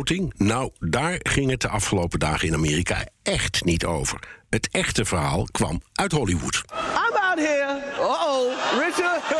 [0.00, 0.32] Begroting?
[0.36, 4.18] Nou, daar ging het de afgelopen dagen in Amerika echt niet over.
[4.50, 6.62] Het echte verhaal kwam uit Hollywood.
[6.72, 7.82] I'm out here.
[7.98, 9.22] Uh-oh, Richard.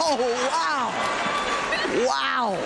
[0.00, 0.18] oh,
[0.50, 0.88] wow.
[2.04, 2.56] Wow.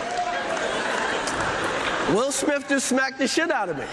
[2.14, 3.84] Will Smith just smacked the shit out of me.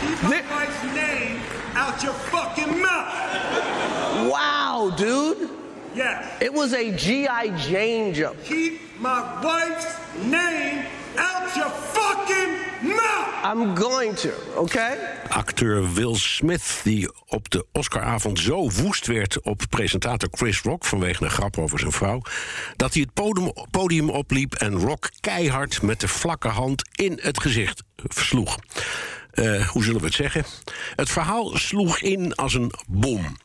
[0.00, 1.38] Keep my wife's name
[1.74, 4.28] out your fucking mouth.
[4.28, 5.59] Wow, dude.
[5.94, 6.24] Yes.
[6.40, 7.50] It was a G.I.
[7.56, 8.36] Jane jump.
[8.44, 9.86] Keep my wife's
[10.24, 10.84] name
[11.16, 13.30] out your fucking mouth.
[13.42, 14.98] I'm going to, okay?
[15.28, 21.24] Acteur Will Smith, die op de Oscaravond zo woest werd op presentator Chris Rock vanwege
[21.24, 22.22] een grap over zijn vrouw,
[22.76, 27.40] dat hij het podium, podium opliep en Rock keihard met de vlakke hand in het
[27.40, 28.58] gezicht versloeg.
[29.30, 30.44] Eh, hoe zullen we het zeggen?
[30.96, 33.36] Het verhaal sloeg in als een bom.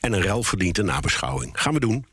[0.00, 1.60] En een rel verdient een nabeschouwing.
[1.60, 2.06] Gaan we doen.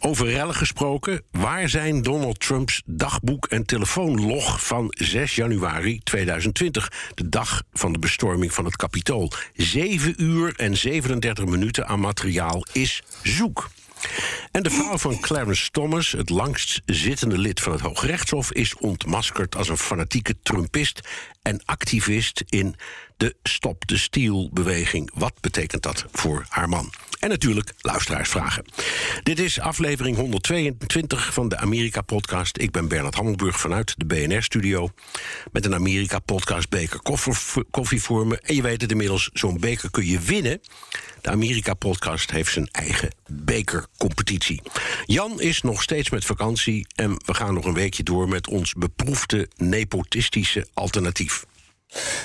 [0.00, 7.28] Over rellen gesproken, waar zijn Donald Trumps dagboek en telefoonlog van 6 januari 2020, de
[7.28, 9.32] dag van de bestorming van het Capitool?
[9.54, 13.70] 7 uur en 37 minuten aan materiaal is zoek.
[14.50, 19.56] En de vrouw van Clarence Thomas, het langst zittende lid van het Hooggerechtshof, is ontmaskerd
[19.56, 21.00] als een fanatieke Trumpist
[21.42, 22.76] en activist in
[23.16, 25.10] de Stop de Steal-beweging.
[25.14, 26.92] Wat betekent dat voor haar man?
[27.18, 28.64] En natuurlijk luisteraarsvragen.
[29.22, 32.58] Dit is aflevering 122 van de Amerika-podcast.
[32.58, 34.90] Ik ben Bernard Hammelburg vanuit de BNR-studio.
[35.52, 37.00] Met een Amerika-podcast-beker
[37.70, 38.38] koffie voor me.
[38.38, 40.60] En je weet het inmiddels, zo'n beker kun je winnen.
[41.20, 44.62] De Amerika-podcast heeft zijn eigen bekercompetitie.
[45.06, 48.72] Jan is nog steeds met vakantie en we gaan nog een weekje door met ons
[48.72, 51.44] beproefde nepotistische alternatief.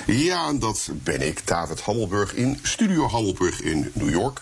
[0.06, 4.40] Ja, dat ben ik, David Hammelburg, in Studio Hammelburg in New York.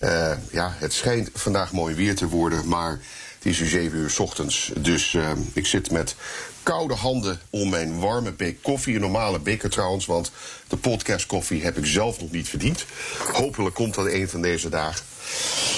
[0.00, 4.10] Uh, ja, het schijnt vandaag mooi weer te worden, maar het is nu 7 uur
[4.10, 4.72] s ochtends.
[4.78, 6.14] Dus uh, ik zit met
[6.62, 8.94] koude handen om mijn warme beek koffie.
[8.94, 10.30] Een normale beker trouwens, want
[10.68, 12.84] de podcast koffie heb ik zelf nog niet verdiend.
[13.32, 15.04] Hopelijk komt dat een van deze dagen.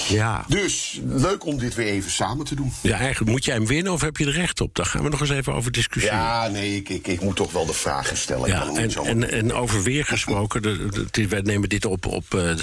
[0.08, 0.44] Ja.
[0.48, 2.72] Dus leuk om dit weer even samen te doen.
[2.80, 4.74] Ja, eigenlijk moet jij hem winnen of heb je er recht op?
[4.74, 6.18] Daar gaan we nog eens even over discussiëren.
[6.18, 8.48] Ja, nee, ik, ik, ik moet toch wel de vragen stellen.
[8.48, 12.54] Ja, en, en, en, over weer gesproken, de, de, wij nemen dit op op uh,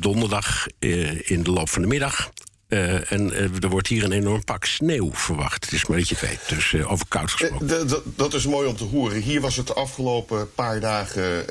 [0.00, 2.30] donderdag uh, in de loop van de middag.
[2.68, 5.64] Uh, en uh, er wordt hier een enorm pak sneeuw verwacht.
[5.64, 6.48] Het is maar dat je het weet.
[6.48, 8.02] Dus uh, over koud gesproken.
[8.04, 9.20] dat is mooi om te horen.
[9.20, 11.46] Hier was het de afgelopen paar dagen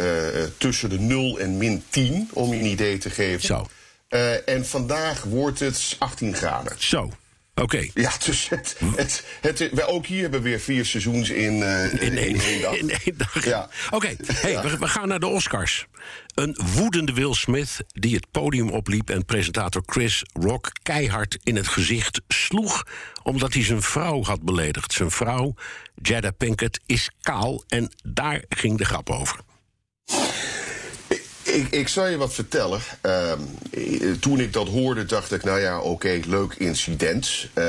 [0.57, 3.41] tussen de 0 en min 10, om je een idee te geven.
[3.41, 3.67] Zo.
[4.45, 6.75] En vandaag wordt het 18 graden.
[6.77, 7.11] Zo.
[7.61, 7.75] Oké.
[7.75, 7.91] Okay.
[7.93, 12.17] Ja, dus het, het, het, wij ook hier hebben weer vier seizoens in, uh, in,
[12.17, 12.73] één, in één dag.
[12.73, 13.45] In één dag.
[13.45, 13.69] Ja.
[13.85, 14.17] Oké, okay.
[14.25, 14.61] hey, ja.
[14.61, 15.87] we, we, gaan naar de Oscars.
[16.35, 21.67] Een woedende Will Smith die het podium opliep en presentator Chris Rock keihard in het
[21.67, 22.83] gezicht sloeg
[23.23, 24.93] omdat hij zijn vrouw had beledigd.
[24.93, 25.53] Zijn vrouw,
[25.95, 29.39] Jada Pinkett, is kaal en daar ging de grap over.
[31.53, 32.81] Ik, ik zal je wat vertellen.
[33.05, 33.31] Uh,
[34.19, 37.47] toen ik dat hoorde, dacht ik, nou ja, oké, leuk incident.
[37.53, 37.65] Uh,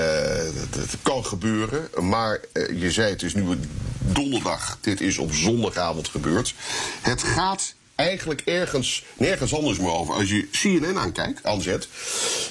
[0.71, 1.89] dat, kan gebeuren.
[2.09, 3.59] Maar uh, je zei, het is nu
[3.99, 4.79] donderdag.
[4.81, 6.55] Dit is op zondagavond gebeurd.
[7.01, 10.15] Het gaat eigenlijk ergens, nergens anders meer over.
[10.15, 11.89] Als je CNN aankijkt, aanzet,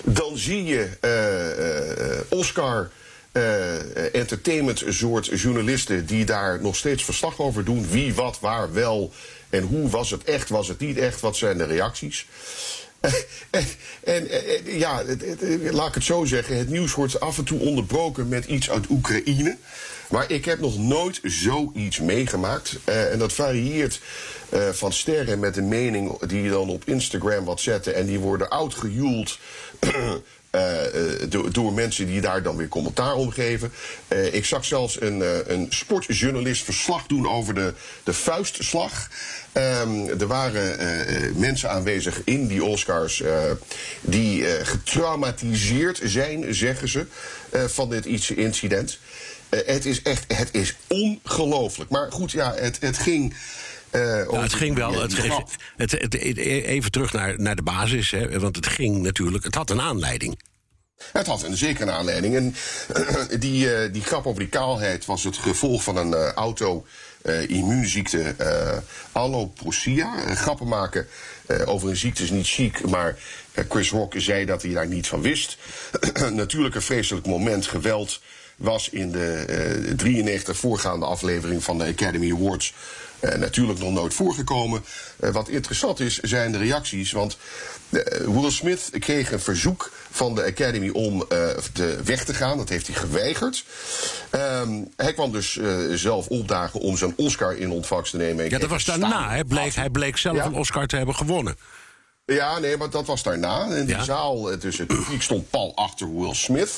[0.03, 0.89] dan zie je
[2.31, 2.89] uh, Oscar.
[3.33, 7.89] Uh, entertainment soort journalisten die daar nog steeds verslag over doen.
[7.89, 9.13] Wie, wat, waar, wel
[9.49, 12.27] en hoe was het echt, was het niet echt, wat zijn de reacties.
[13.49, 13.65] En,
[14.03, 14.27] en,
[14.65, 15.03] ja,
[15.71, 16.57] laat ik het zo zeggen.
[16.57, 19.57] Het nieuws wordt af en toe onderbroken met iets uit Oekraïne.
[20.09, 22.77] Maar ik heb nog nooit zoiets meegemaakt.
[22.85, 24.01] Uh, en dat varieert
[24.71, 27.95] van sterren met een mening die je dan op Instagram wat zetten.
[27.95, 29.39] En die worden uitgejoeld.
[30.51, 30.61] Uh,
[31.29, 33.71] door, door, mensen die daar dan weer commentaar om geven.
[34.07, 35.23] Uh, ik zag zelfs een,
[35.53, 37.73] een sportjournalist verslag doen over de,
[38.03, 39.07] de vuistslag.
[39.53, 43.23] Um, er waren mensen aanwezig in die Oscars
[44.01, 47.05] die getraumatiseerd zijn, zeggen ze,
[47.51, 48.05] van dit
[48.35, 48.99] incident.
[49.49, 51.89] het is echt, het is ongelooflijk.
[51.89, 53.35] Maar goed, ja, het, het ging.
[53.91, 55.01] Eh, Nou, het ging wel.
[55.01, 55.17] Het,
[55.77, 58.11] het, even terug naar, naar de basis.
[58.11, 59.43] Hè, want het ging natuurlijk.
[59.43, 60.37] Het had een aanleiding.
[61.11, 62.35] Het had een zeker een aanleiding.
[62.35, 62.55] En
[63.39, 68.35] die, eh, die grap over die kaalheid was het gevolg van een eh, auto-immuunziekte.
[68.37, 68.77] Eh,
[70.35, 71.07] grappen maken
[71.65, 73.19] over een ziekte is niet chic, maar
[73.69, 75.57] Chris Rock zei dat hij daar niet van wist.
[76.31, 78.21] Natuurlijk een vreselijk moment, geweld
[78.55, 82.73] was in de eh 93 voorgaande aflevering van de Academy Awards
[83.19, 84.83] eh, natuurlijk nog nooit voorgekomen.
[85.19, 87.11] Eh, wat interessant is, zijn de reacties.
[87.11, 87.37] Want
[87.89, 91.25] eh, Will Smith kreeg een verzoek van de Academy om
[91.73, 92.57] te weg te gaan.
[92.57, 93.65] Dat heeft hij geweigerd.
[94.29, 95.59] Ehm, hij kwam dus
[95.93, 98.49] zelf opdagen om zijn Oscar in ontvangst te nemen.
[98.49, 99.29] Ja, dat was daarna.
[99.29, 100.45] Hij bleek, hij bleek zelf Ja.
[100.45, 101.55] een Oscar te hebben gewonnen.
[102.29, 103.63] Ja, nee, maar dat was daarna.
[103.65, 104.03] In die Ja.
[104.03, 106.71] zaal, eh, dus het publiek stond pal achter Will Smith.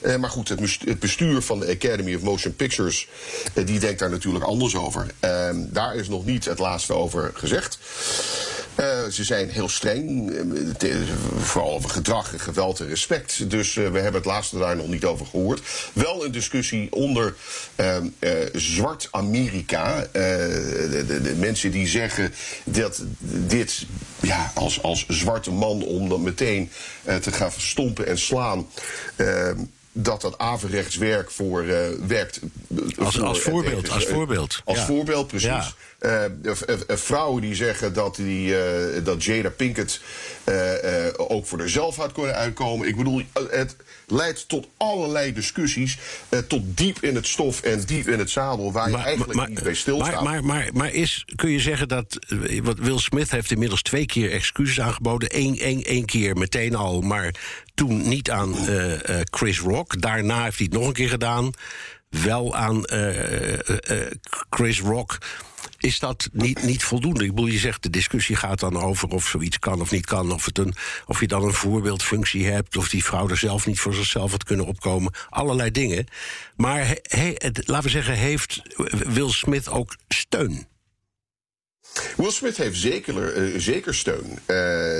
[0.00, 3.08] Eh, maar goed, het bestuur van de Academy of Motion Pictures...
[3.54, 5.06] eh, die denkt daar natuurlijk anders over.
[5.20, 7.78] Ehm, daar is nog niet het laatste over gezegd.
[8.76, 10.30] Eh, ze zijn heel streng,
[10.78, 10.90] eh,
[11.38, 13.50] vooral over gedrag en geweld en respect.
[13.50, 15.60] Dus eh, we hebben het laatste daar nog niet over gehoord.
[15.92, 17.34] Wel een discussie onder
[17.74, 20.06] ehm, eh, Zwart Amerika.
[20.12, 22.32] De, de- de mensen die zeggen
[22.64, 23.86] dat dit
[24.20, 26.70] ja, als, als zwarte man om dan meteen
[27.20, 28.66] te gaan verstompen en slaan.
[29.16, 29.58] ehm,
[29.98, 31.66] dat dat averechts werk voor
[32.06, 32.40] werkt.
[32.98, 34.86] Als- voor als voorbeeld, als voorbeeld, Als ja.
[34.86, 35.46] voorbeeld, precies.
[35.48, 35.72] Ja.
[35.98, 36.30] Eh, eh,
[36.86, 38.54] eh, vrouwen die zeggen dat, die,
[39.02, 40.00] dat Jada Pinkett
[41.16, 42.88] ook voor zichzelf had kunnen uitkomen.
[42.88, 43.76] Ik bedoel, het
[44.06, 45.98] leidt tot allerlei discussies.
[46.46, 48.72] tot diep in het stof en diep in het zadel.
[48.72, 50.22] Waar je eigenlijk niet bij stilstaat.
[50.22, 52.18] maar, maar, maar, maar is, kun je zeggen dat.
[52.62, 55.28] Wat Will Smith heeft inmiddels twee keer excuses aangeboden.
[55.32, 57.34] Eén één, één keer meteen al, maar
[57.74, 58.54] toen niet aan
[59.30, 60.00] Chris Rock.
[60.00, 61.50] Daarna heeft hij het nog een keer gedaan.
[62.08, 62.84] Wel aan
[64.50, 65.18] Chris Rock.
[65.86, 67.24] Is dat niet, niet voldoende?
[67.24, 70.32] Ik bedoel, je zegt de discussie gaat dan over of zoiets kan of niet kan.
[70.32, 70.74] Of, het een,
[71.06, 72.76] of je dan een voorbeeldfunctie hebt.
[72.76, 75.12] Of die vrouw er zelf niet voor zichzelf had kunnen opkomen.
[75.28, 76.06] Allerlei dingen.
[76.56, 78.62] Maar he- he- het- laten we zeggen, heeft
[79.06, 80.66] Will Smith ook steun?
[82.16, 84.38] Will Smith heeft zeker, eh, zeker steun.
[84.46, 84.56] Eh,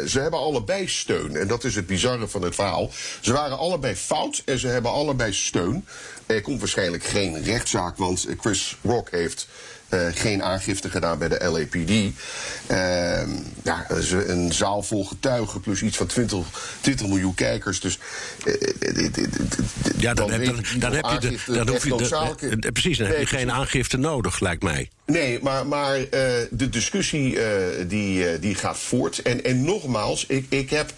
[0.07, 1.37] ze hebben allebei steun.
[1.37, 2.91] En dat is het bizarre van het verhaal.
[3.21, 5.85] Ze waren allebei fout en ze hebben allebei steun.
[6.27, 9.49] Er komt waarschijnlijk geen rechtszaak, want Chris Rock heeft
[10.15, 11.91] geen aangifte gedaan bij de LAPD.
[12.67, 13.31] Ehm,
[13.63, 13.87] ja,
[14.27, 16.47] een zaal vol getuigen plus iets van 20,
[16.81, 17.81] 20 miljoen kijkers.
[17.81, 17.99] Dus
[18.45, 19.25] eh, eh, eh, eh,
[19.99, 21.95] Ja, dan, heb, weet dan, heb je, de, dan hoef je
[22.41, 24.91] eh, precies, dan heb je geen aangifte nodig, lijkt mij.
[25.07, 29.23] Nee, maar, maar eh, de discussie eh, die, eh, die gaat voort.
[29.23, 30.95] En, en nogmaals, ik, ik heb eh,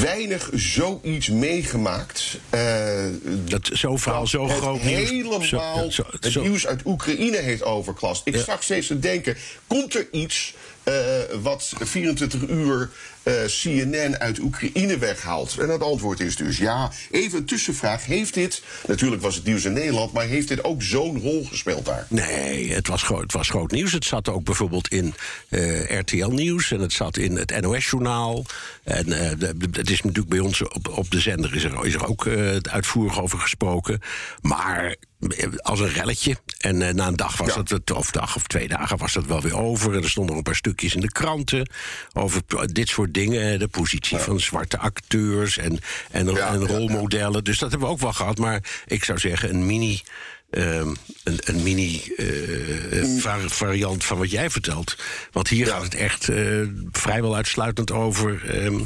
[0.00, 2.38] weinig zoiets meegemaakt.
[2.50, 3.04] eh,
[3.44, 7.62] Dat zo'n verhaal zo groot nieuws- helemaal zo- zo- het zo- nieuws uit Oekraïne heeft
[7.64, 8.22] overklast.
[8.24, 8.42] Ik Ja.
[8.44, 9.36] zag steeds te denken,
[9.66, 10.54] komt er iets
[11.42, 12.90] wat 24 uur
[13.22, 15.56] eh, CNN uit Oekraïne weghaalt?
[15.58, 16.90] En het antwoord is dus ja.
[17.10, 20.12] Even een tussenvraag, heeft dit, natuurlijk was het nieuws in Nederland...
[20.12, 22.06] maar heeft dit ook zo'n rol gespeeld daar?
[22.08, 23.92] Nee, het was, het was groot nieuws.
[23.92, 25.14] Het zat ook bijvoorbeeld in
[25.48, 28.44] eh, RTL Nieuws en het zat in het NOS-journaal.
[28.84, 32.06] En eh, het is natuurlijk bij ons op, op de zender is er, is er
[32.06, 34.00] ook eh, uitvoerig over gesproken.
[34.40, 34.92] Maar eh,
[35.62, 36.36] als een relletje.
[36.58, 37.62] En eh, na een dag was Ja.
[37.62, 39.94] het, of dag of twee dagen was dat wel weer over.
[39.94, 41.70] En er stonden nog een paar stukjes in de kranten
[42.12, 42.42] over
[42.72, 43.58] dit soort dingen.
[43.58, 45.78] De positie van zwarte acteurs en,
[46.10, 47.44] en, Ja, rolmodellen.
[47.44, 48.38] Dus dat hebben we ook wel gehad.
[48.38, 50.00] Maar ik zou zeggen, een mini.
[50.50, 53.18] ehm, een, een mini eh, Mm.
[53.20, 54.96] va- variant van wat jij vertelt.
[55.32, 56.60] Want hier gaat het echt eh,
[56.92, 58.80] vrijwel uitsluitend over ehm,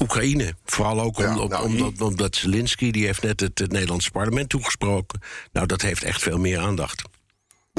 [0.00, 0.54] Oekraïne.
[0.64, 4.10] Vooral ook om, Ja, om- nou, omdat, omdat Zelensky, die heeft net het, het Nederlandse
[4.10, 5.20] parlement toegesproken.
[5.52, 7.02] Nou, dat heeft echt veel meer aandacht.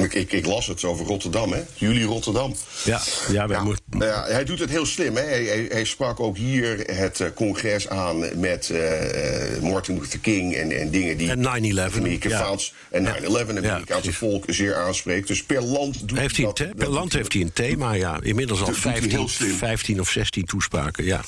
[0.02, 1.60] Ik, ik, ik las het over Rotterdam, hè?
[1.74, 2.54] Jullie Rotterdam.
[2.84, 3.00] Ja,
[3.30, 5.16] ja, Ja, moeten- nou ja, hij doet het heel slim.
[5.16, 5.22] Hè?
[5.22, 10.18] Hij, hij, hij sprak ook hier het eh, congres aan met eh, eh, Martin Luther
[10.18, 11.42] King en, en dingen die En 9/11,
[11.74, 13.54] het Amerikaans en 9-11 Ja.
[13.54, 15.28] het Amerikaanse volk zeer aanspreekt.
[15.28, 18.18] Dus per land doet heeft hij dat, per land heeft hij een thema, ja.
[18.22, 19.50] Inmiddels al Dat doet hij 15, heel slim.
[19.56, 21.20] 15 of 16 toespraken, ja.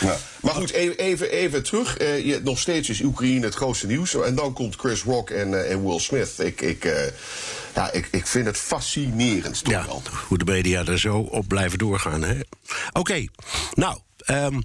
[0.00, 0.16] Ja.
[0.40, 1.98] Maar goed, e- even, even terug.
[1.98, 4.14] Je, nog steeds is Oekraïne het grootste nieuws.
[4.14, 6.30] En dan komt Chris Rock en, en Will Smith.
[6.38, 7.12] Ik, ik,
[7.74, 10.02] ja, ik, ik vind het fascinerend toch Ja, wel.
[10.28, 12.22] hoe de media er zo op blijven doorgaan.
[12.22, 12.40] hè.
[12.92, 13.24] Oké,
[13.74, 14.60] nou, ehm,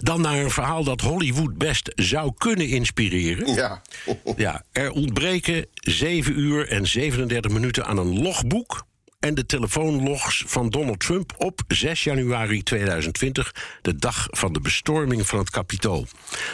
[0.00, 3.54] dan naar een verhaal dat Hollywood best zou kunnen inspireren.
[3.54, 3.82] Ja.
[4.36, 8.86] Ja, er ontbreken 7 uur en 37 minuten aan een logboek
[9.20, 15.26] en de telefoonlogs van Donald Trump op 6 januari 2020, de dag van de bestorming
[15.26, 16.06] van het Capitool.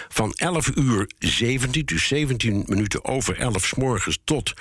[0.08, 4.52] Van 11 uur 17, dus 17 minuten over 11 s morgens tot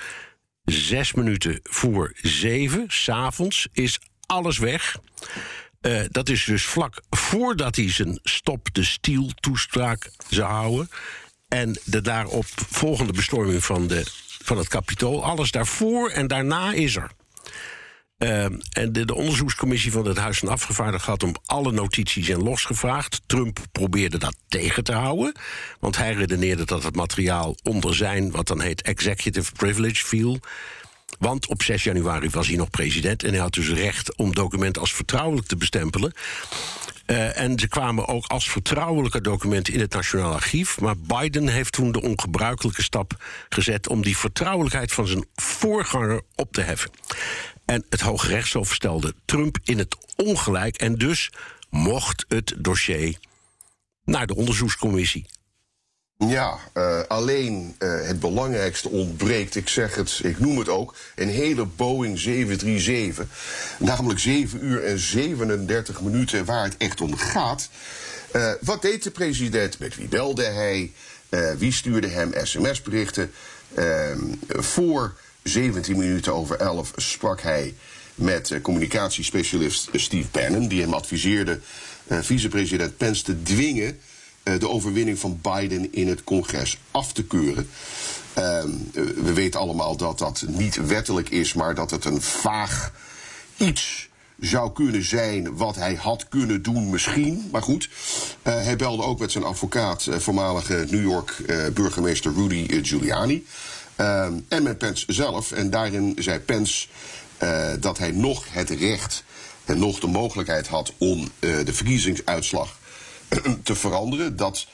[0.64, 4.96] zes minuten voor zeven, s'avonds, is alles weg.
[5.80, 10.90] Eh, dat is dus vlak voordat hij zijn stop de stiel toespraak zou houden.
[11.48, 14.02] En de daarop volgende bestorming van, de,
[14.42, 15.24] van het kapitool.
[15.24, 17.10] Alles daarvoor en daarna is er.
[18.22, 22.42] Uh, en de, de, onderzoekscommissie van het Huis van Afgevaardigden had om alle notities en
[22.42, 23.20] losgevraagd.
[23.26, 25.34] Trump probeerde dat tegen te houden.
[25.78, 30.38] Want hij redeneerde dat het materiaal onder zijn, wat dan heet executive privilege, viel.
[31.18, 34.80] Want op 6 januari was hij nog president en hij had dus recht om documenten
[34.82, 36.12] als vertrouwelijk te bestempelen.
[37.10, 40.80] Uh, en ze kwamen ook als vertrouwelijke documenten in het Nationaal Archief.
[40.80, 46.52] Maar Biden heeft toen de ongebruikelijke stap gezet om die vertrouwelijkheid van zijn voorganger op
[46.52, 46.90] te heffen.
[47.64, 50.76] En het Hoge Rechtshof stelde Trump in het ongelijk.
[50.76, 51.30] En dus
[51.70, 53.16] mocht het dossier
[54.04, 55.26] naar de onderzoekscommissie.
[56.28, 59.56] Ja, uh, alleen uh, het belangrijkste ontbreekt.
[59.56, 60.94] Ik zeg het, ik noem het ook.
[61.14, 63.26] Een hele Boeing 737.
[63.78, 67.68] Namelijk 7 uur en 37 minuten waar het echt om gaat.
[68.36, 69.78] Uh, wat deed de president?
[69.78, 70.92] Met wie belde hij?
[71.58, 73.30] wie stuurde hem sms-berichten?
[73.74, 77.74] Ehm, voor 17 minuten over 11 sprak hij
[78.14, 81.60] met communicatiespecialist Steve Bannon, die hem adviseerde
[82.08, 83.98] vicepresident Pence te dwingen
[84.42, 87.68] de overwinning van Biden in het congres af te keuren.
[88.38, 88.62] Uh,
[88.94, 92.92] we weten allemaal dat dat niet wettelijk is, maar dat het een vaag
[93.56, 94.08] iets
[94.40, 97.48] zou kunnen zijn wat hij had kunnen doen misschien.
[97.52, 97.88] Maar goed,
[98.42, 101.36] uh, hij belde ook met zijn advocaat, voormalige New York
[101.74, 103.46] burgemeester Rudy Giuliani.
[103.96, 105.52] Ehm, en met Pence zelf.
[105.52, 106.88] En daarin zei Pence
[107.80, 109.24] dat hij nog het recht
[109.64, 112.78] en nog de mogelijkheid had om de verkiezingsuitslag
[113.62, 114.36] te veranderen.
[114.36, 114.66] Dat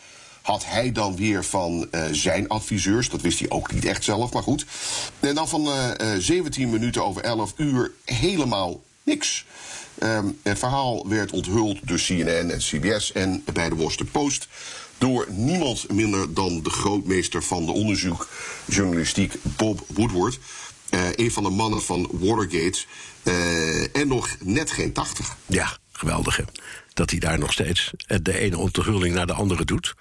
[0.47, 3.09] had hij dan weer van uh, zijn adviseurs.
[3.09, 4.67] Dat wist hij ook niet echt zelf, maar goed.
[5.21, 9.45] En dan van uh, uh, 17 minuten over 11 uur helemaal niks.
[10.03, 14.49] Um, het verhaal werd onthuld door CNN en CBS en bij de Washington Post
[14.99, 20.39] door niemand minder dan de grootmeester van de onderzoekjournalistiek, Bob Woodward.
[20.91, 22.85] Een van de mannen van Watergate.
[23.93, 25.37] En nog net geen 80.
[25.47, 26.41] Ja, geweldig.
[26.97, 27.91] Dat hij daar nog steeds
[28.23, 29.95] de ene onthulling naar de andere doet.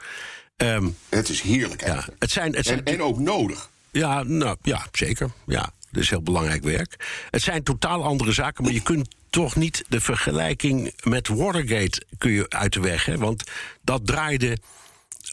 [0.58, 1.94] Um, het is heerlijk hè.
[1.94, 3.70] Ja, het zijn, het zijn, en, en ook nodig.
[3.92, 5.32] Ja, nou, ja, zeker.
[5.46, 7.26] Ja, dat is heel belangrijk werk.
[7.30, 12.32] Het zijn totaal andere zaken, maar je kunt toch niet de vergelijking met Watergate kun
[12.32, 13.06] je uit de weg.
[13.06, 13.18] Hè?
[13.18, 13.44] Want
[13.82, 14.58] dat draaide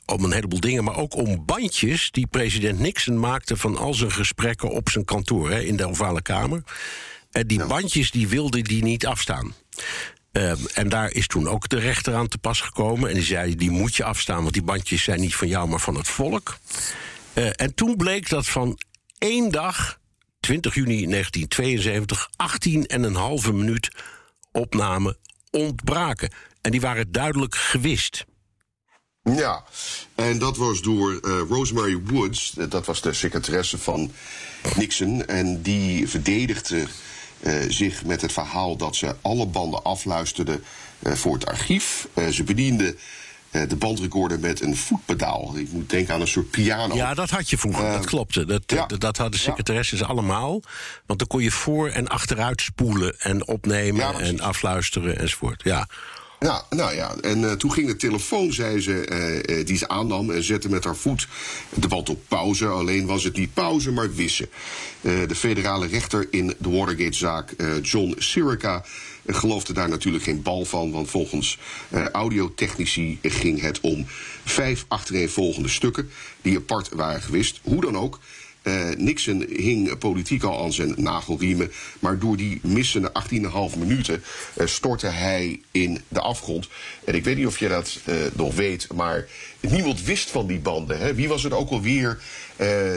[0.07, 4.13] om een heleboel dingen, maar ook om bandjes die president Nixon maakte van al zijn
[4.13, 6.63] gesprekken op zijn kantoor hè, in de Ovale Kamer.
[7.31, 9.55] En die bandjes die wilde die niet afstaan.
[10.33, 13.09] Uh, en daar is toen ook de rechter aan te pas gekomen.
[13.09, 15.81] En die zei: die moet je afstaan, want die bandjes zijn niet van jou, maar
[15.81, 16.59] van het volk.
[17.35, 18.79] Uh, en toen bleek dat van
[19.19, 19.99] één dag,
[20.41, 23.91] 20 juni 1972, 18 en een halve minuut
[24.53, 25.19] opname
[25.51, 26.33] ontbraken.
[26.61, 28.25] En die waren duidelijk gewist.
[29.23, 29.65] Ja,
[30.15, 34.13] en dat was door uh, Rosemary Woods, dat was de secretaresse van
[34.77, 36.87] Nixon, en die verdedigde
[37.69, 40.61] zich met het verhaal dat ze alle banden afluisterde
[41.01, 42.09] uh, voor het archief.
[42.31, 42.97] ze bediende
[43.51, 45.57] de bandrecorder met een voetpedaal.
[45.57, 46.95] Ik moet denken aan een soort piano.
[46.95, 48.45] Ja, dat had je vroeger, dat klopte.
[48.45, 48.87] Dat, ja.
[48.87, 50.07] dat hadden secretaresses ja.
[50.07, 50.63] allemaal.
[51.07, 55.63] Want dan kon je voor- en achteruit spoelen en opnemen ja, en afluisteren enzovoort.
[55.65, 55.89] Ja.
[56.43, 59.09] Ja, nou ja, en uh, toen ging de telefoon, zei ze,
[59.49, 61.29] uh, uh, die ze aannam en zette met haar voet
[61.75, 62.67] de band op pauze.
[62.67, 64.49] Alleen was het niet pauze, maar wissen.
[65.01, 68.85] de federale rechter in de Watergate-zaak, John Sirica,
[69.27, 70.91] geloofde daar natuurlijk geen bal van.
[70.91, 71.59] Want volgens
[72.13, 74.07] audiotechnici ging het om
[74.45, 76.11] vijf achtereenvolgende stukken
[76.43, 77.61] die apart waren gewist.
[77.63, 78.19] Hoe dan ook.
[78.63, 81.73] Uh, Nixon hing politiek al aan zijn nagelriemen.
[81.99, 83.13] Maar door die missende
[83.73, 84.23] 18,5 minuten
[84.57, 86.69] uh, stortte hij in de afgrond.
[87.05, 89.29] En ik weet niet of je dat uh, nog weet, maar
[89.61, 90.99] niemand wist van die banden.
[90.99, 91.15] Hè?
[91.15, 92.23] Wie was het ook alweer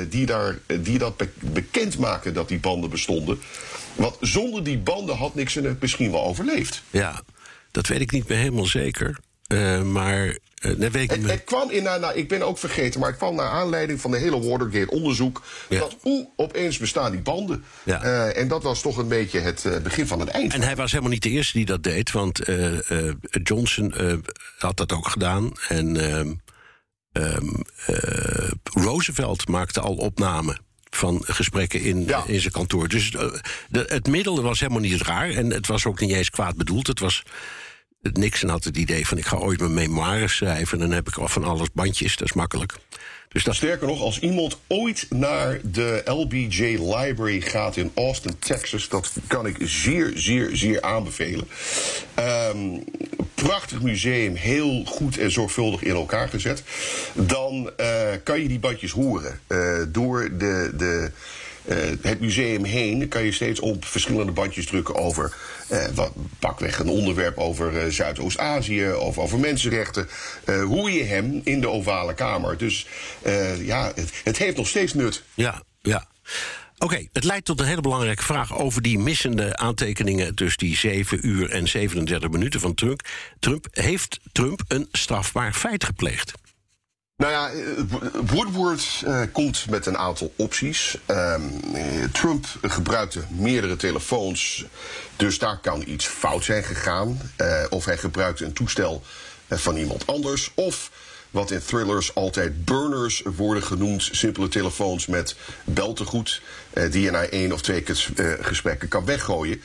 [0.09, 3.39] die, daar, die dat be bekend maakte dat die banden bestonden?
[3.95, 6.83] Want zonder die banden had Nixon het misschien wel overleefd.
[6.89, 7.21] Ja,
[7.71, 9.19] dat weet ik niet meer helemaal zeker.
[9.83, 13.17] maar weet ik het, het, kwam in, nou, nou, ik ben ook vergeten, maar het
[13.17, 15.41] kwam naar aanleiding van de hele Watergate-onderzoek.
[15.69, 15.79] Ja.
[15.79, 17.63] Dat oeh, opeens bestaan die banden.
[17.83, 18.03] Ja.
[18.03, 20.53] Uh, en dat was toch een beetje het uh, begin van het eind.
[20.53, 22.41] En hij was helemaal niet de eerste die dat deed, want
[23.43, 23.93] Johnson
[24.57, 25.51] had dat ook gedaan.
[25.67, 25.95] En
[27.11, 27.63] um,
[28.63, 30.59] Roosevelt maakte al opnamen
[30.89, 32.23] van gesprekken in, ja.
[32.27, 32.87] in zijn kantoor.
[32.87, 36.55] Dus de, het middel was helemaal niet raar en het was ook niet eens kwaad
[36.55, 36.87] bedoeld.
[36.87, 37.23] Het was
[38.13, 40.79] Nixon had het idee van ik ga ooit mijn memoires schrijven...
[40.79, 42.73] en dan heb ik al van alles bandjes, dat is makkelijk.
[43.35, 48.89] Dus dat, Sterker nog, als iemand ooit naar de LBJ Library gaat in Austin, Texas,
[48.89, 51.47] dat kan ik zeer, zeer, zeer aanbevelen.
[52.13, 52.57] Ehm,
[53.33, 56.63] prachtig museum, heel goed en zorgvuldig in elkaar gezet.
[57.13, 60.71] Dan eh, kan je die bandjes horen eh, door de.
[60.77, 61.11] de
[61.67, 65.35] eh, het museum heen kan je steeds op verschillende bandjes drukken over
[65.67, 70.07] eh, wat, pakweg een onderwerp over eh, Zuidoost-Azië of over mensenrechten.
[70.65, 72.57] hoe je hem in de ovale kamer.
[72.57, 72.87] Dus
[73.59, 75.23] ja, het, het heeft nog steeds nut.
[75.33, 76.07] ja, ja.
[76.77, 81.27] Oké, het leidt tot een hele belangrijke vraag over die missende aantekeningen tussen die 7
[81.27, 83.07] uur en 37 minuten van Trump.
[83.39, 86.33] Trump heeft Trump een strafbaar feit gepleegd?
[87.17, 87.83] Nou ja, eh,
[88.25, 90.97] Woodward eh, komt met een aantal opties.
[91.05, 91.41] Ehm,
[91.73, 94.65] eh, Trump gebruikte meerdere telefoons,
[95.15, 97.21] dus daar kan iets fout zijn gegaan.
[97.69, 99.03] Of hij gebruikte een toestel
[99.49, 100.51] van iemand anders.
[100.53, 100.91] Of
[101.31, 106.41] wat in thrillers altijd burners worden genoemd, simpele telefoons met beltegoed,
[106.89, 107.83] die je na één of twee
[108.41, 109.61] gesprekken kan weggooien.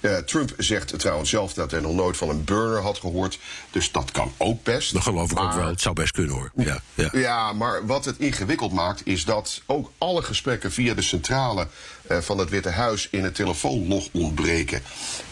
[0.00, 3.38] Eh, Trump zegt trouwens zelf dat hij nog nooit van een burner had gehoord.
[3.70, 4.92] Dus dat kan ook best.
[4.92, 5.66] Dat geloof ik ook wel.
[5.66, 6.50] Het zou best kunnen hoor.
[6.54, 7.08] Ja, ja.
[7.12, 11.66] ja, maar wat het ingewikkeld maakt, is dat ook alle gesprekken via de centrale
[12.06, 14.82] eh, van het Witte Huis in het telefoonlog ontbreken.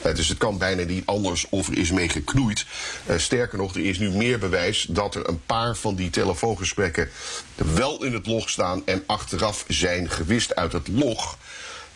[0.02, 2.66] Eh, dus het kan bijna niet anders of er is mee geknoeid.
[3.16, 7.10] Sterker nog, er is nu meer bewijs dat er een paar van die telefoongesprekken
[7.54, 11.38] wel in het log staan en achteraf zijn gewist uit het log.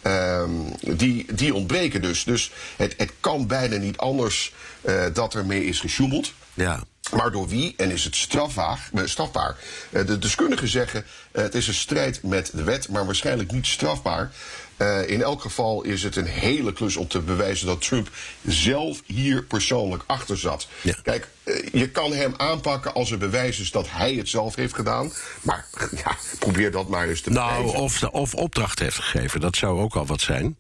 [0.03, 2.25] Ehm, die, die ontbreken dus.
[2.25, 6.33] Dus het, het kan bijna niet anders eh, dat ermee is gesjoemeld.
[6.55, 6.83] ja.
[7.13, 8.91] Maar door wie en is het strafbaar?
[8.95, 9.57] eh, strafbaar?
[9.91, 14.33] Eh, De deskundigen zeggen het is een strijd met de wet, maar waarschijnlijk niet strafbaar.
[14.77, 18.09] Eh, in elk geval is het een hele klus om te bewijzen dat Trump
[18.47, 20.69] zelf hier persoonlijk achter zat.
[20.81, 20.95] Ja.
[21.03, 24.75] Kijk, eh, je kan hem aanpakken als er bewijs is dat hij het zelf heeft
[24.75, 25.13] gedaan.
[25.43, 25.67] Maar
[26.05, 27.81] ja, probeer dat maar eens te Nou, bewijzen.
[27.81, 29.41] of, de- of opdracht heeft gegeven.
[29.41, 30.57] Dat zou ook al wat zijn.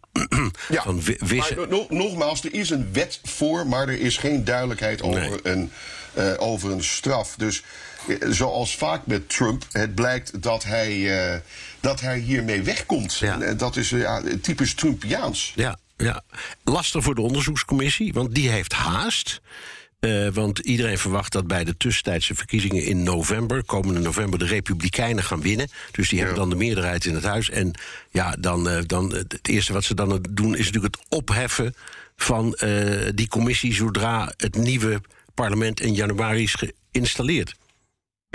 [0.68, 1.02] Ja, Van
[1.36, 5.38] maar no- nogmaals, er is een wet voor, maar er is geen duidelijkheid over, Nee.
[5.42, 5.72] een,
[6.14, 7.34] eh, over een straf.
[7.36, 7.62] Dus
[8.28, 11.40] zoals vaak met Trump, het blijkt dat hij, eh,
[11.80, 13.18] dat hij hiermee wegkomt.
[13.18, 13.34] Ja.
[13.34, 15.52] En, eh, dat is ja, typisch Trumpiaans.
[15.54, 16.22] Ja, ja.
[16.64, 19.40] Lastig voor de onderzoekscommissie, want die heeft haast.
[20.32, 25.40] Want iedereen verwacht dat bij de tussentijdse verkiezingen in november, komende november, de Republikeinen gaan
[25.40, 25.68] winnen.
[25.90, 27.50] Dus die hebben dan de meerderheid in het huis.
[27.50, 27.72] En
[28.10, 31.74] ja, dan, dan, het eerste wat ze dan doen is natuurlijk het opheffen
[32.16, 32.58] van
[33.14, 35.00] die commissie zodra het nieuwe
[35.34, 36.54] parlement in januari is
[36.92, 37.54] geïnstalleerd.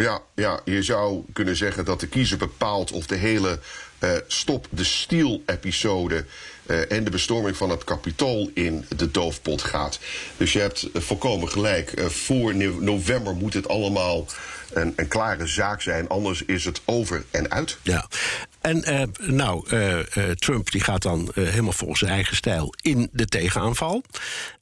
[0.03, 3.59] Ja, ja, je zou kunnen zeggen dat de kiezer bepaalt of de hele
[3.99, 6.25] eh, Stop de Stiel-episode
[6.65, 9.99] eh, en de bestorming van het kapitool in de doofpot gaat.
[10.37, 11.93] Dus je hebt eh, volkomen gelijk.
[12.07, 14.25] Voor no- november moet het allemaal
[14.77, 17.77] een, een klare zaak zijn, anders is het over en uit.
[17.81, 18.07] Ja,
[18.61, 23.09] en eh, nou, eh, eh, Trump die gaat dan helemaal volgens zijn eigen stijl in
[23.11, 24.03] de tegenaanval.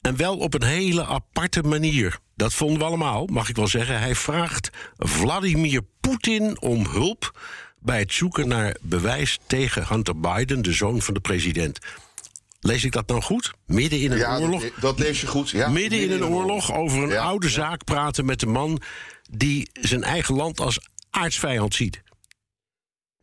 [0.00, 2.18] En wel op een hele aparte manier.
[2.34, 4.00] Dat vonden we allemaal, mag ik wel zeggen.
[4.00, 7.38] Hij vraagt Vladimir Poetin om hulp
[7.80, 11.78] bij het zoeken naar bewijs tegen Hunter Biden, de zoon van de president.
[12.60, 13.52] Lees ik dat nou goed?
[13.66, 14.62] Midden in een Ja, oorlog?
[14.62, 15.50] dat, dat lees je goed.
[15.50, 18.80] Ja, midden in een oorlog over een Ja, oude zaak praten met een man
[19.30, 20.78] die zijn eigen land als
[21.10, 22.04] aardsvijand ziet.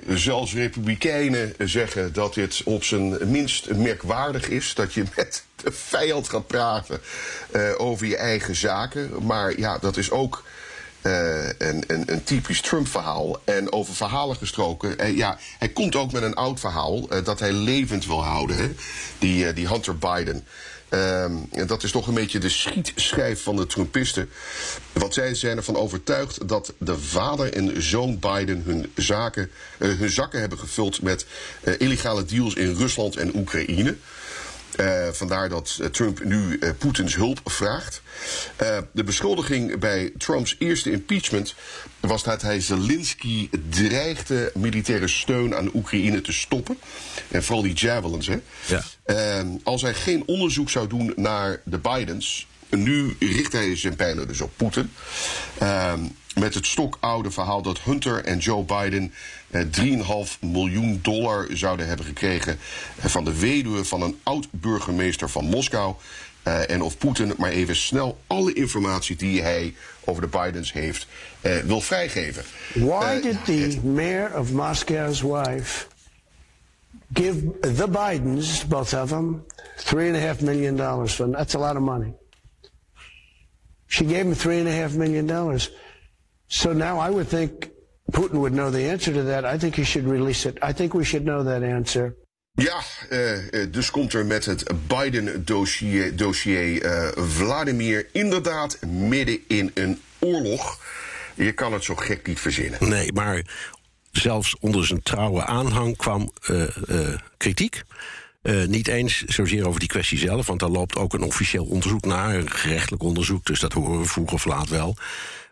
[0.08, 4.74] Zelfs republikeinen zeggen dat dit op zijn minst merkwaardig is.
[4.74, 7.02] Dat je met de vijand gaat praten
[7.52, 9.26] eh, over je eigen zaken.
[9.26, 10.44] Maar ja, dat is ook
[11.02, 13.42] eh, een, een, een typisch Trump-verhaal.
[13.44, 14.98] En over verhalen gesproken.
[14.98, 18.58] eh, ja, hij komt ook met een oud verhaal dat hij levend wil houden.
[18.58, 18.72] Hè?
[19.20, 20.46] Die, die Hunter Biden.
[20.94, 24.30] Ehm, en dat is toch een beetje de schietschijf van de Trumpisten.
[24.92, 30.10] Want zij zijn ervan overtuigd dat de vader en zoon Biden hun, zaken, eh, hun
[30.10, 31.26] zakken hebben gevuld met
[31.62, 33.96] eh, illegale deals in Rusland en Oekraïne.
[34.76, 38.02] Eh, vandaar dat eh, Trump nu eh, Poetins hulp vraagt.
[38.92, 41.56] De beschuldiging bij Trumps eerste impeachment
[42.00, 46.78] was dat hij Zelensky dreigde militaire steun aan Oekraïne te stoppen.
[47.32, 48.28] En vooral die javelins.
[48.28, 48.40] Hè.
[48.66, 48.84] Ja.
[49.04, 52.48] Eh, als hij geen onderzoek zou doen naar de Bidens.
[52.70, 54.92] Nu richt hij zijn pijlen dus op Poetin.
[55.58, 55.94] Eh,
[56.36, 59.14] met het stokoude verhaal dat Hunter en Joe Biden
[59.54, 62.58] 3,5 miljoen dollar zouden hebben gekregen
[63.00, 65.96] eh, van de weduwe van een oud-burgemeester van Moskou.
[66.44, 69.74] Eh, en of Poetin maar even snel alle informatie die hij
[70.06, 71.08] over de Bidens heeft
[71.42, 72.44] eh, wil vrijgeven.
[72.74, 75.88] Why Eh, did the mayor of Moscow's wife
[77.14, 81.14] give the Bidens, both of them, three and a half million dollars?
[81.14, 82.14] For that's a lot of money.
[83.88, 85.72] She gave him three and a half million dollars.
[86.48, 87.73] So now I would think
[88.14, 89.56] Putin would know the answer to that.
[89.56, 90.58] I think he should release it.
[90.70, 92.16] I think we should know that answer.
[92.56, 100.02] Ja, uh, dus komt er met het Biden-dossier dossier, uh, Vladimir inderdaad midden in een
[100.20, 100.80] oorlog.
[101.36, 102.90] Je kan het zo gek niet verzinnen.
[102.90, 103.46] Nee, maar
[104.12, 106.68] zelfs onder zijn trouwe aanhang kwam uh,
[107.38, 107.84] kritiek.
[108.44, 112.06] Uh, niet eens zozeer over die kwestie zelf, want daar loopt ook een officieel onderzoek
[112.06, 114.96] naar, een gerechtelijk onderzoek, dus dat horen we vroeg of laat wel.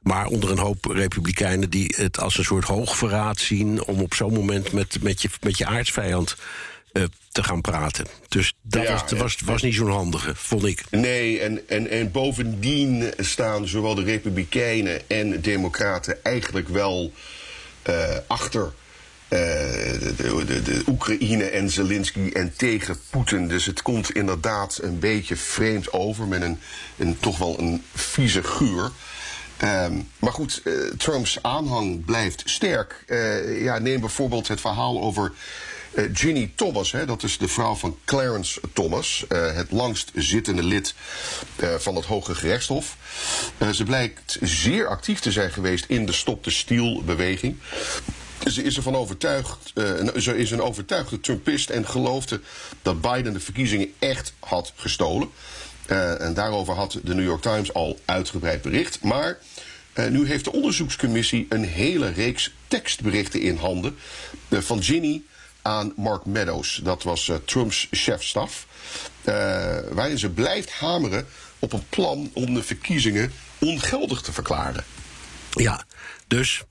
[0.02, 4.34] Maar onder een hoop republikeinen die het als een soort hoogverraad zien om op zo'n
[4.34, 6.36] moment met, met, je, met je aardsvijand
[6.94, 8.06] uh, te gaan praten.
[8.28, 10.84] Dus dat ja, was, was, was niet zo'n handige, vond ik.
[10.90, 17.14] Nee, en, en, en bovendien staan zowel de Republikeinen en Democraten eigenlijk wel
[17.90, 18.74] uh, achter
[19.30, 23.48] uh, de, de, de, Oekraïne en Zelensky en tegen Poetin.
[23.48, 26.60] Dus het komt inderdaad een beetje vreemd over met een,
[26.98, 28.92] een toch wel een vieze geur.
[29.64, 33.04] Um, maar goed, uh, Trumps aanhang blijft sterk.
[33.08, 35.32] Uh, ja, neem bijvoorbeeld het verhaal over
[35.94, 36.92] uh, Ginny Thomas.
[36.92, 39.26] Hè, dat is de vrouw van Clarence Thomas.
[39.30, 40.94] het langst zittende lid
[41.78, 42.98] van het Hoge Gerechtshof.
[43.74, 47.58] ze blijkt zeer actief te zijn geweest in de Stop de Stiel beweging.
[48.50, 49.74] Ze is ervan overtuigd,
[50.18, 52.42] ze is een overtuigde Trumpist en geloofde
[52.82, 55.30] dat Biden de verkiezingen echt had gestolen.
[55.92, 59.04] Uh, en daarover had de New York Times al uitgebreid bericht.
[59.04, 59.38] Maar
[59.94, 63.96] uh, nu heeft de onderzoekscommissie een hele reeks tekstberichten in handen.
[64.50, 65.22] Uh, van Ginny
[65.62, 66.80] aan Mark Meadows.
[66.84, 68.68] Dat was Trumps chefstaf.
[69.92, 71.26] waarin ze blijft hameren
[71.60, 74.84] op een plan om de verkiezingen ongeldig te verklaren.
[75.52, 75.86] Ja,
[76.28, 76.64] dus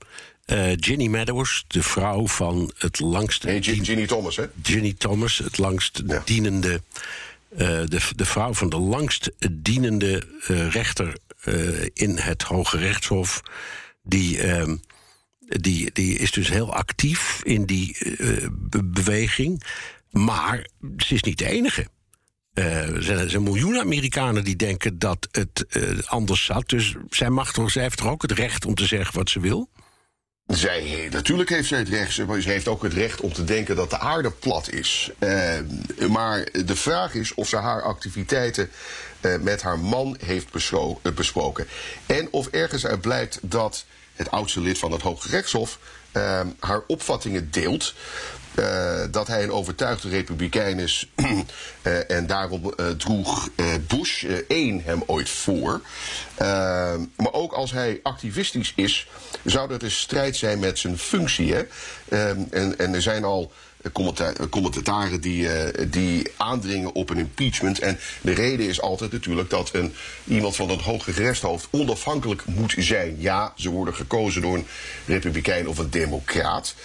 [0.45, 3.43] uh, Ginny Meadows, de vrouw van het langst.
[3.43, 4.45] Nee, Ginny Thomas, hè?
[4.63, 6.21] Ginny Thomas, het langst ja.
[6.25, 6.81] dienende
[7.57, 13.41] de, de vrouw van de langst dienende uh, rechter uh, in het Hoge Rechtshof.
[14.03, 14.73] Die, uh,
[15.39, 17.97] die, die is dus heel actief in die
[18.51, 19.63] be beweging.
[20.09, 21.87] Maar ze is niet de enige.
[22.53, 25.65] er zijn, er zijn miljoenen Amerikanen die denken dat het
[26.07, 26.69] anders zat.
[26.69, 29.39] Dus zij, mag toch, zij heeft toch ook het recht om te zeggen wat ze
[29.39, 29.69] wil?
[30.47, 33.89] Zij, natuurlijk heeft zij het recht, ze heeft ook het recht om te denken dat
[33.89, 35.11] de aarde plat is.
[35.19, 35.59] Uh,
[36.09, 38.69] maar de vraag is of ze haar activiteiten
[39.21, 41.67] uh, met haar man heeft uh, besproken.
[42.05, 45.79] En of ergens uit blijkt dat het oudste lid van het Hoge Rechtshof
[46.59, 47.93] haar opvattingen deelt.
[48.55, 51.09] Uh, dat hij een overtuigde republikein is.
[51.15, 51.39] uh,
[52.17, 53.49] en daarom uh, droeg
[53.87, 55.81] Bush 1 hem ooit voor.
[57.15, 59.07] maar ook als hij activistisch is,
[59.43, 61.53] zou dat een strijd zijn met zijn functie.
[61.53, 61.63] Hè?
[62.49, 63.51] en, en er zijn al
[64.49, 65.47] commentatoren die,
[65.89, 67.79] die aandringen op een impeachment.
[67.79, 72.73] En de reden is altijd natuurlijk dat een, iemand van het hoge gerechtshoofd onafhankelijk moet
[72.77, 73.15] zijn.
[73.19, 74.67] Ja, ze worden gekozen door een
[75.05, 76.75] republikein of een democraat.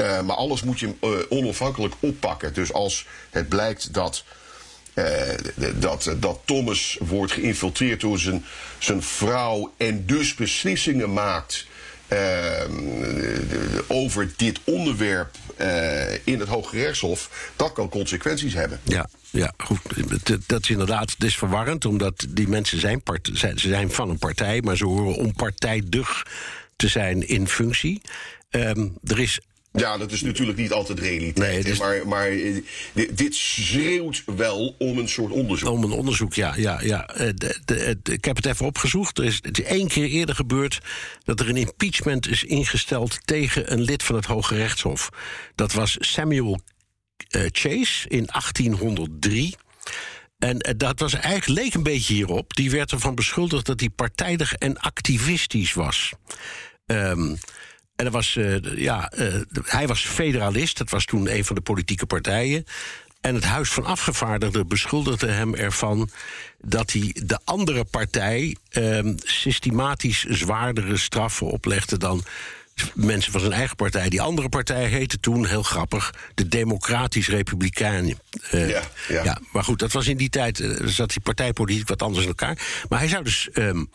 [0.00, 2.54] Uh, maar alles moet je uh, onafhankelijk oppakken.
[2.54, 4.24] Dus als het blijkt dat,
[4.94, 5.04] uh,
[5.74, 8.44] dat, dat Thomas wordt geïnfiltreerd door zijn,
[8.78, 11.66] zijn vrouw en dus beslissingen maakt
[13.86, 15.36] over dit onderwerp
[16.24, 18.80] in het Hoge Rechtshof, dat kan consequenties hebben.
[18.82, 19.80] Ja, ja, goed.
[20.46, 24.18] Dat is inderdaad het is verwarrend, omdat die mensen zijn, part, ze zijn van een
[24.18, 26.26] partij, maar ze horen onpartijdig
[26.76, 28.00] te zijn in functie.
[28.50, 29.40] Um, er is
[29.72, 31.64] ja, dat is natuurlijk niet altijd realiteit.
[31.64, 35.68] Nee, maar, maar eh, dit schreeuwt wel om een soort onderzoek.
[35.68, 36.54] Om een onderzoek, ja.
[36.56, 37.08] ja, ja.
[37.08, 39.18] Eh, de, de, de, ik heb het even opgezocht.
[39.18, 40.80] Er is, het is één keer eerder gebeurd
[41.24, 45.08] dat er een impeachment is ingesteld tegen een lid van het Hoge Rechtshof.
[45.54, 46.60] Dat was Samuel
[47.30, 49.54] uh, Chase in 1803.
[50.38, 52.54] En dat was eigenlijk, leek een beetje hierop.
[52.54, 56.12] Die werd ervan beschuldigd dat hij partijdig en activistisch was.
[56.86, 57.38] Um,
[57.96, 61.62] en dat was, uh, ja, uh, hij was federalist, dat was toen een van de
[61.62, 62.64] politieke partijen.
[63.20, 66.10] En het Huis van Afgevaardigden beschuldigde hem ervan
[66.60, 72.24] dat hij de andere partij uh, systematisch zwaardere straffen oplegde dan
[72.94, 74.08] mensen van zijn eigen partij.
[74.08, 78.18] Die andere partij heette toen, heel grappig, de Democratisch-Republikein.
[78.54, 79.24] Uh, ja, ja.
[79.24, 82.28] ja, maar goed, dat was in die tijd, uh, zat die partijpolitiek wat anders in
[82.28, 82.58] elkaar.
[82.88, 83.48] Maar hij zou dus.
[83.54, 83.90] Um,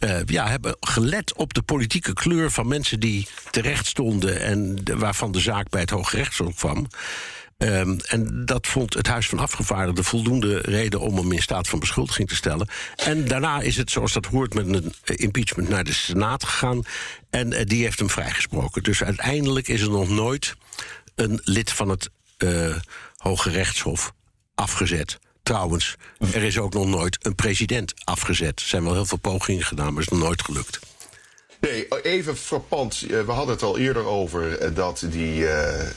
[0.00, 5.32] uh, ja, hebben gelet op de politieke kleur van mensen die terecht stonden en waarvan
[5.32, 6.86] de zaak bij het Hooggerechtshof kwam.
[7.58, 11.78] Um, en dat vond het Huis van Afgevaardigden voldoende reden om hem in staat van
[11.78, 12.68] beschuldiging te stellen.
[12.96, 16.82] En daarna is het, zoals dat hoort, met een impeachment naar de Senaat gegaan.
[17.30, 18.82] En uh, die heeft hem vrijgesproken.
[18.82, 20.54] Dus uiteindelijk is er nog nooit
[21.14, 22.10] een lid van het
[23.16, 24.12] Hoge Rechtshof
[24.54, 25.18] afgezet.
[25.44, 25.96] Trouwens,
[26.32, 28.60] er is ook nog nooit een president afgezet.
[28.60, 30.78] Er zijn wel heel veel pogingen gedaan, maar het is nog nooit gelukt.
[31.60, 33.02] Nee, even frappant.
[33.02, 35.88] Eh, We hadden het al eerder over eh, dat die, eh,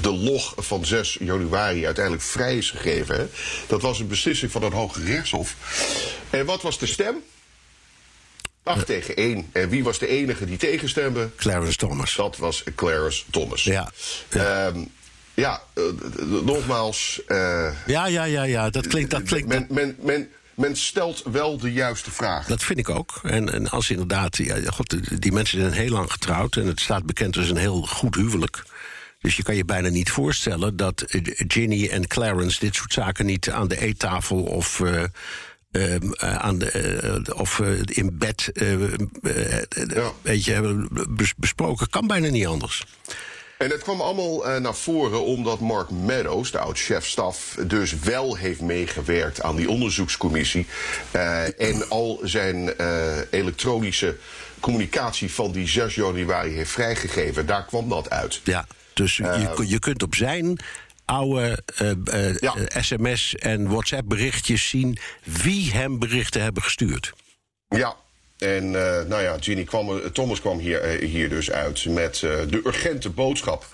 [0.00, 3.16] de, log van 6 januari uiteindelijk vrij is gegeven.
[3.16, 3.26] Hè?
[3.66, 5.56] Dat was een beslissing van het Hoge Rechtshof.
[6.30, 7.22] En wat was de stem?
[8.62, 9.48] 8 tegen 1.
[9.52, 11.30] En wie was de enige die tegenstemde?
[11.36, 12.14] Clarence Thomas.
[12.14, 13.64] Dat was Clarence Thomas.
[13.64, 13.92] Ja.
[14.30, 14.72] Ja,
[15.40, 15.82] ja eh,
[16.44, 17.20] nogmaals.
[17.26, 18.70] eh, Ja, ja, ja, ja.
[18.70, 19.10] Dat klinkt.
[19.10, 22.46] Dat klinkt men, men, men, men stelt wel de juiste vraag.
[22.46, 23.20] Dat vind ik ook.
[23.22, 27.04] En, en als inderdaad, ja, god, die- mensen zijn heel lang getrouwd en het staat
[27.06, 28.62] bekend als een heel goed huwelijk.
[29.20, 33.26] Dus je kan je bijna niet voorstellen dat eh, Ginny en Clarence dit soort zaken
[33.26, 34.80] niet aan de eettafel of.
[34.80, 35.02] eh,
[35.70, 38.50] ehm, eh, aan de, of in bed
[40.22, 40.52] Ja.
[40.52, 41.88] hebben bes- besproken.
[41.90, 42.84] Kan bijna niet anders.
[43.58, 48.60] En het kwam allemaal eh, naar voren omdat Mark Meadows, de oud-chefstaf, dus wel heeft
[48.60, 50.66] meegewerkt aan die onderzoekscommissie.
[51.10, 54.16] eh, en al zijn eh, elektronische
[54.60, 57.46] communicatie van die 6 januari heeft vrijgegeven.
[57.46, 58.40] Daar kwam dat uit.
[58.44, 60.58] Ja, dus je, je kunt op zijn
[61.04, 61.62] oude
[62.40, 62.54] Ja.
[62.80, 67.12] sms- en WhatsApp-berichtjes zien wie hem berichten hebben gestuurd.
[67.68, 67.96] Ja.
[68.38, 72.14] En eh, nou ja, Ginny kwam, er- Thomas kwam hier, eh, hier dus uit met
[72.22, 73.66] eh, de urgente boodschap.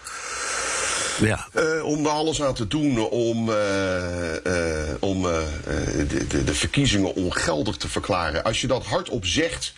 [1.20, 6.27] Ja, Eh, om er alles aan te doen om, eh, eh, om eh, eh, de,
[6.27, 8.42] de, de verkiezingen ongeldig te verklaren.
[8.44, 9.74] Als je dat hardop zegt,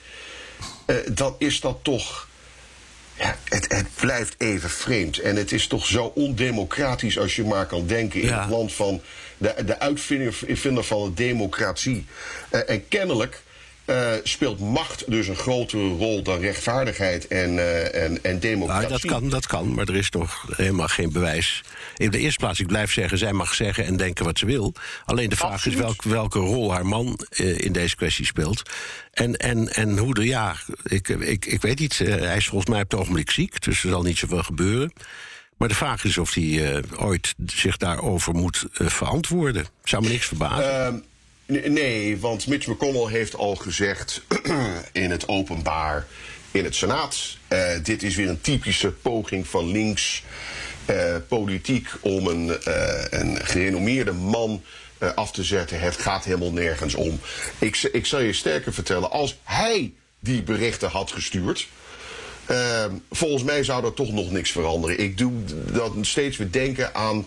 [0.86, 2.28] eh, dan is dat toch.
[3.18, 5.18] Ja, het, het blijft even vreemd.
[5.18, 9.02] En het is toch zo ondemocratisch als je maar kan denken in het land van
[9.38, 12.06] de, de uitvinder vinder van de democratie.
[12.50, 13.42] Eh, en kennelijk.
[13.86, 18.88] Eh, speelt macht dus een grotere rol dan rechtvaardigheid en, eh, en, en democratie.
[18.88, 21.60] nou, dat kan, dat kan, maar er is nog helemaal geen bewijs.
[21.96, 24.74] In de eerste plaats, ik blijf zeggen, zij mag zeggen en denken wat ze wil.
[25.04, 25.78] Alleen de vraag Absoluut.
[25.78, 28.70] is welk, welke rol haar man eh, in deze kwestie speelt.
[29.12, 32.82] En, en, en hoe de, ja, ik, ik, ik weet niet, hij is volgens mij
[32.82, 34.92] op het ogenblik ziek, dus er zal niet zoveel gebeuren.
[35.56, 39.66] Maar de vraag is of hij ooit zich daarover moet verantwoorden.
[39.84, 41.04] Zou me niks verbazen.
[41.46, 44.22] Nee, want Mitch McConnell heeft al gezegd
[44.92, 46.06] in het openbaar
[46.50, 47.36] in het Senaat.
[47.48, 50.22] eh, dit is weer een typische poging van links
[50.84, 54.62] eh, politiek om een, eh, een gerenommeerde man
[55.14, 55.80] af te zetten.
[55.80, 57.20] Het gaat helemaal nergens om.
[57.58, 61.68] Ik, ik zal je sterker vertellen, als hij die berichten had gestuurd.
[63.10, 64.98] Volgens mij zou er toch nog niks veranderen.
[64.98, 65.32] Ik doe
[65.72, 67.26] dat steeds weer denken aan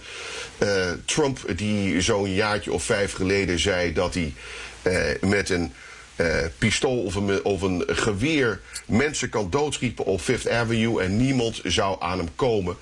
[0.60, 4.34] eh, Trump, die zo'n jaartje of vijf geleden zei dat hij
[4.82, 5.74] eh, met een
[6.16, 11.62] eh, pistool of een, of een geweer mensen kan doodschieten op Fifth Avenue en niemand
[11.64, 12.76] zou aan hem komen.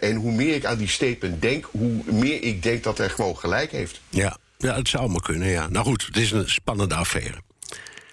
[0.00, 3.38] En hoe meer ik aan die statement denk, hoe meer ik denk dat hij gewoon
[3.38, 4.00] gelijk heeft.
[4.08, 4.36] ja.
[4.58, 5.68] ja, het zou maar kunnen, ja.
[5.68, 7.36] Nou goed, het is een spannende affaire.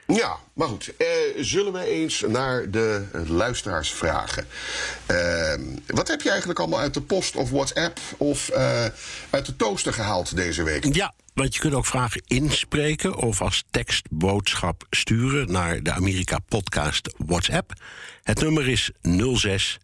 [0.08, 0.94] Ja, maar goed.
[0.98, 4.48] Eh, zullen we eens naar de luisteraars vragen?
[5.06, 8.86] Ehm, wat heb je eigenlijk allemaal uit de post of WhatsApp of eh,
[9.30, 10.96] uit de toaster gehaald deze week?
[10.96, 17.14] Ja, want je kunt ook vragen inspreken of als tekstboodschap sturen naar de Amerika Podcast
[17.18, 17.74] WhatsApp.
[18.24, 18.92] Het nummer is
[19.34, 19.80] 06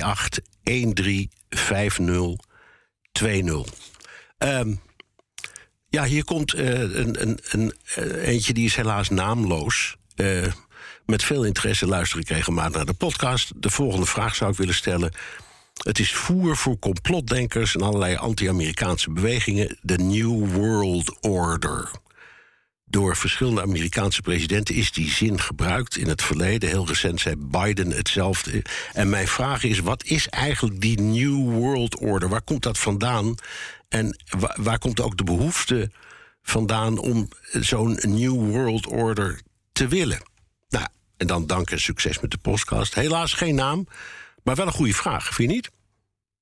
[0.00, 2.36] 28 13 50
[3.12, 3.66] 20.
[4.38, 4.74] Ehm,
[5.98, 9.96] ja, hier komt eh, een, een, een, eh, eentje die is helaas naamloos.
[10.14, 10.52] Eh,
[11.06, 13.52] met veel interesse luister ik regelmatig naar de podcast.
[13.56, 15.12] De volgende vraag zou ik willen stellen.
[15.82, 19.78] Het is voer voor complotdenkers en allerlei anti-Amerikaanse bewegingen.
[19.80, 21.90] De New World Order.
[22.84, 26.68] Door verschillende Amerikaanse presidenten is die zin gebruikt in het verleden.
[26.68, 28.62] Heel recent zei Biden hetzelfde.
[28.92, 32.28] En mijn vraag is: wat is eigenlijk die New World Order?
[32.28, 33.34] Waar komt dat vandaan?
[33.88, 35.90] En wa- waar komt ook de behoefte
[36.42, 39.40] vandaan om zo'n New World Order
[39.72, 40.20] te willen?
[40.68, 42.94] Nou, en dan dank en succes met de podcast.
[42.94, 43.86] Helaas geen naam,
[44.42, 45.70] maar wel een goede vraag, vind je niet?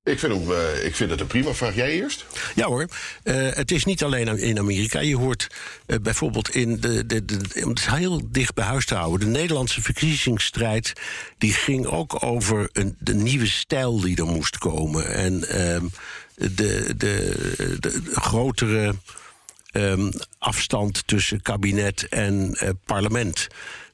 [0.02, 1.74] Ik vind, hem, eh, ik vind het een prima vraag.
[1.74, 2.26] Jij eerst?
[2.54, 2.86] Ja hoor,
[3.22, 5.00] Eh, het is niet alleen in Amerika.
[5.00, 5.46] Je hoort
[5.86, 9.20] eh, bijvoorbeeld in de, de, de, om het heel dicht bij huis te houden.
[9.32, 10.92] De Nederlandse verkiezingsstrijd
[11.38, 15.08] die ging ook over een, de nieuwe stijl die er moest komen.
[15.14, 15.86] En ehm,
[16.36, 18.94] de, de, de, grotere
[19.70, 23.48] ehm, afstand tussen kabinet en eh, parlement.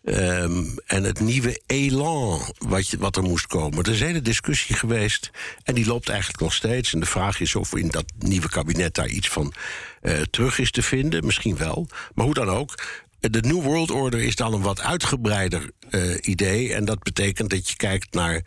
[0.05, 3.85] Ehm, en het nieuwe elan wat, je, wat er moest komen.
[3.85, 5.31] Er is een hele discussie geweest
[5.63, 6.93] en die loopt eigenlijk nog steeds.
[6.93, 9.53] En de vraag is of in dat nieuwe kabinet daar iets van
[10.01, 11.25] eh, terug is te vinden.
[11.25, 11.87] Misschien wel.
[12.15, 12.75] Maar hoe dan ook.
[13.21, 16.75] De New World Order is dan een wat uitgebreider eh, idee.
[16.75, 18.43] En dat betekent dat je kijkt naar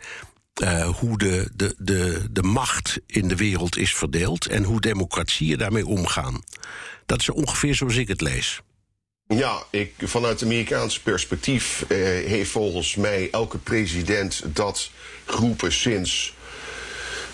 [0.60, 5.58] eh, hoe de, de, de, de macht in de wereld is verdeeld en hoe democratieën
[5.58, 6.42] daarmee omgaan.
[7.06, 8.60] Dat is ongeveer zoals ik het lees.
[9.28, 14.90] Ja, ik, vanuit Amerikaans perspectief eh, heeft volgens mij elke president dat
[15.24, 16.34] geroepen sinds.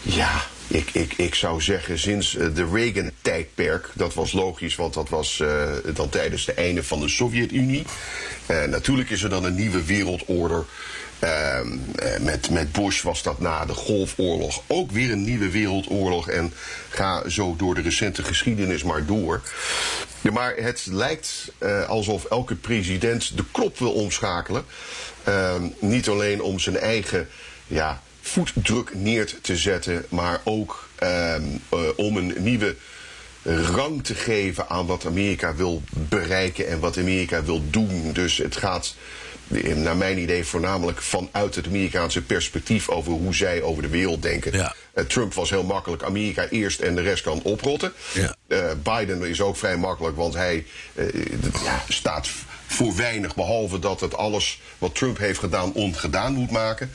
[0.03, 3.91] Ja, ik, ik, ik zou zeggen sinds eh, de Reagan-tijdperk.
[3.95, 7.85] Dat was logisch, want dat was eh, dan tijdens het einde van de Sovjet-Unie.
[8.47, 10.65] Eh, natuurlijk is er dan een nieuwe wereldorde.
[11.23, 16.29] Ehm, eh, met, met Bush was dat na de Golfoorlog ook weer een nieuwe wereldoorlog.
[16.29, 16.53] En
[16.89, 19.43] ga zo door de recente geschiedenis maar door.
[20.33, 24.65] Maar het lijkt eh, alsof elke president de klop wil omschakelen.
[25.25, 27.29] Ehm, niet alleen om zijn eigen
[27.67, 32.77] ja, voetdruk neer te zetten, maar ook ehm, eh, om een nieuwe
[33.73, 38.13] rang te geven aan wat Amerika wil bereiken en wat Amerika wil doen.
[38.13, 38.95] Dus het gaat,
[39.75, 44.53] naar mijn idee, voornamelijk vanuit het Amerikaanse perspectief over hoe zij over de wereld denken.
[44.53, 44.75] Ja.
[44.93, 47.93] Eh, Trump was heel makkelijk, Amerika eerst en de rest kan oprotten.
[48.15, 48.37] Ja.
[48.47, 51.07] Eh, Biden is ook vrij makkelijk, want hij eh,
[51.65, 52.29] ja, staat
[52.67, 56.91] voor weinig, behalve dat het alles wat Trump heeft gedaan ongedaan moet maken.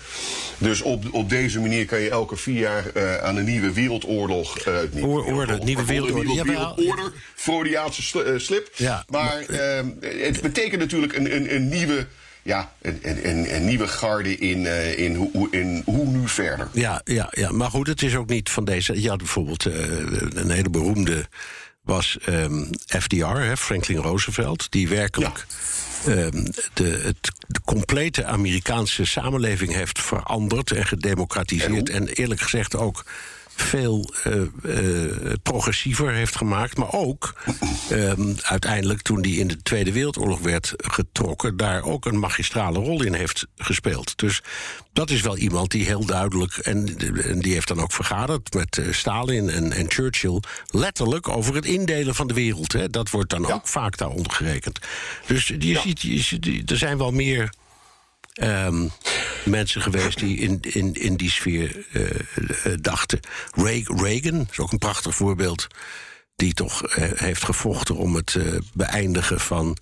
[0.58, 4.58] Dus op, op deze manier kan je elke vier jaar eh, aan een nieuwe wereldoorlog.
[4.60, 8.70] eh, niet orde, nieuwe wereldorde, nieuwe wereldorde, Freudiaanse sl- eh, slip.
[8.76, 12.06] Ja, maar ehm, het betekent natuurlijk een, een, een nieuwe.
[12.48, 16.68] Ja, een, een, nieuwe garde in, eh, in, hoe, hoe- in hoe nu verder.
[16.74, 19.02] Ja, ja, ja, maar goed, het is ook niet van deze.
[19.02, 19.74] Je had bijvoorbeeld eh,
[20.34, 21.26] een hele beroemde
[21.82, 25.46] was ehm, FDR, hè, Franklin Roosevelt, die werkelijk
[26.06, 31.90] ehm, de, het, de complete Amerikaanse samenleving heeft veranderd en gedemocratiseerd.
[31.90, 33.06] En eerlijk gezegd ook
[33.62, 36.78] veel eh, eh, progressiever heeft gemaakt.
[36.78, 37.36] Maar ook
[37.90, 43.04] ehm, uiteindelijk toen die in de Tweede Wereldoorlog werd getrokken, daar ook een magistrale rol
[43.04, 44.18] in heeft gespeeld.
[44.18, 44.42] Dus
[44.94, 46.58] dat is wel iemand die heel duidelijk.
[46.58, 50.40] En, en die heeft dan ook vergaderd met eh, Stalin en, en Churchill.
[50.68, 52.72] letterlijk over het indelen van de wereld.
[52.72, 52.90] Hè.
[52.90, 53.54] Dat wordt dan Ja.
[53.54, 54.80] ook vaak daaronder gerekend.
[55.26, 57.50] Dus je ziet, je ziet, er zijn wel meer
[58.38, 58.88] ehm,
[59.46, 62.04] mensen geweest die in, in, in die sfeer eh,
[62.64, 63.20] eh, dachten.
[63.56, 65.68] Re- Reagan is ook een prachtig voorbeeld.
[66.36, 68.38] Die toch eh, heeft gevochten om het
[68.74, 69.78] beëindigen van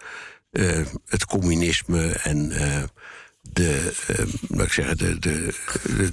[1.05, 2.49] het communisme en.
[3.41, 3.93] de,
[4.47, 5.19] laat ik zeggen, de,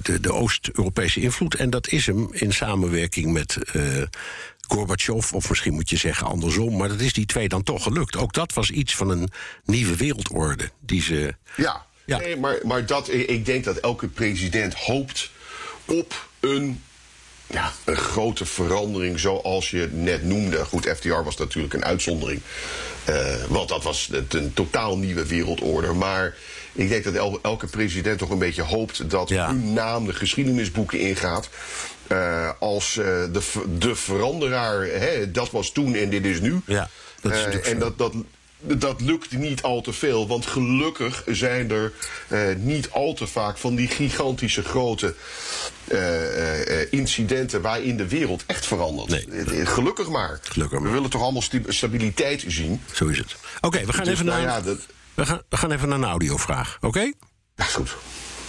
[0.01, 1.55] de, de, Oost-Europese invloed.
[1.55, 4.03] En dat is hem in samenwerking met eh
[4.67, 6.77] Gorbachev, of misschien moet je zeggen andersom.
[6.77, 8.15] Maar dat is die twee dan toch gelukt.
[8.15, 9.29] Ook dat was iets van een
[9.65, 11.35] nieuwe wereldorde die ze.
[11.55, 12.17] Ja, Ja.
[12.17, 15.29] Nee, maar, maar dat, ik denk dat elke president hoopt
[15.85, 16.81] op een,
[17.47, 20.65] ja, een grote verandering zoals je net noemde.
[20.65, 22.41] Goed, FDR was natuurlijk een uitzondering.
[23.03, 25.93] eh, want dat was een totaal nieuwe wereldorde.
[25.93, 26.35] Maar
[26.73, 29.47] ik denk dat el- elke president toch een beetje hoopt dat Ja.
[29.47, 31.49] hun naam de geschiedenisboeken ingaat.
[32.07, 33.41] eh, als eh, de,
[33.77, 34.81] de veranderaar.
[34.85, 36.61] Hè, dat was toen en dit is nu.
[36.65, 36.89] Ja,
[37.21, 38.13] dat is en dat, dat,
[38.63, 40.27] dat lukt niet al te veel.
[40.27, 41.93] Want gelukkig zijn er
[42.27, 45.15] eh, niet al te vaak van die gigantische grote
[45.87, 49.09] eh, eh, incidenten waarin de wereld echt verandert.
[49.09, 49.65] Nee.
[49.65, 50.39] Gelukkig maar.
[50.41, 50.87] Gelukkig maar.
[50.87, 52.81] We willen toch allemaal stabiliteit zien.
[52.93, 53.35] Zo is het.
[53.61, 54.51] Oké, we gaan Dus even nou naar.
[54.51, 54.77] ja, dat,
[55.13, 57.11] We gaan, we gaan even naar een audiovraag, oké?
[57.55, 57.95] is goed.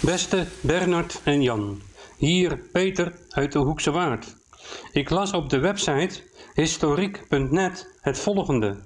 [0.00, 1.82] Beste Bernard en Jan,
[2.16, 4.26] hier Peter uit de Hoekse Waard.
[4.92, 6.22] Ik las op de website
[6.54, 8.76] historiek.net het volgende.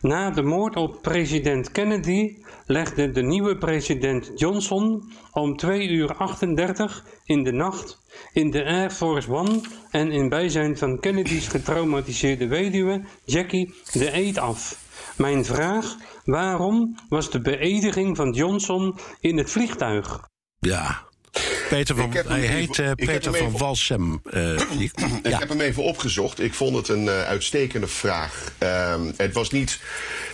[0.00, 7.04] Na de moord op president Kennedy legde de nieuwe president Johnson om 2 uur 38
[7.24, 7.98] in de nacht
[8.32, 14.38] in de Air Force One en in bijzijn van Kennedy's getraumatiseerde weduwe Jackie de eed
[14.38, 14.86] af.
[15.16, 20.20] Mijn vraag, waarom was de beëdiging van Johnson in het vliegtuig?
[20.58, 21.07] Ja.
[21.68, 24.20] Peter van, hij even- heet eh, Peter van Walsem.
[24.30, 24.90] eh, Ik
[25.22, 25.38] ja.
[25.38, 26.40] heb hem even opgezocht.
[26.40, 28.52] Ik vond het een eh, uitstekende vraag.
[28.58, 29.78] Ehm, het was niet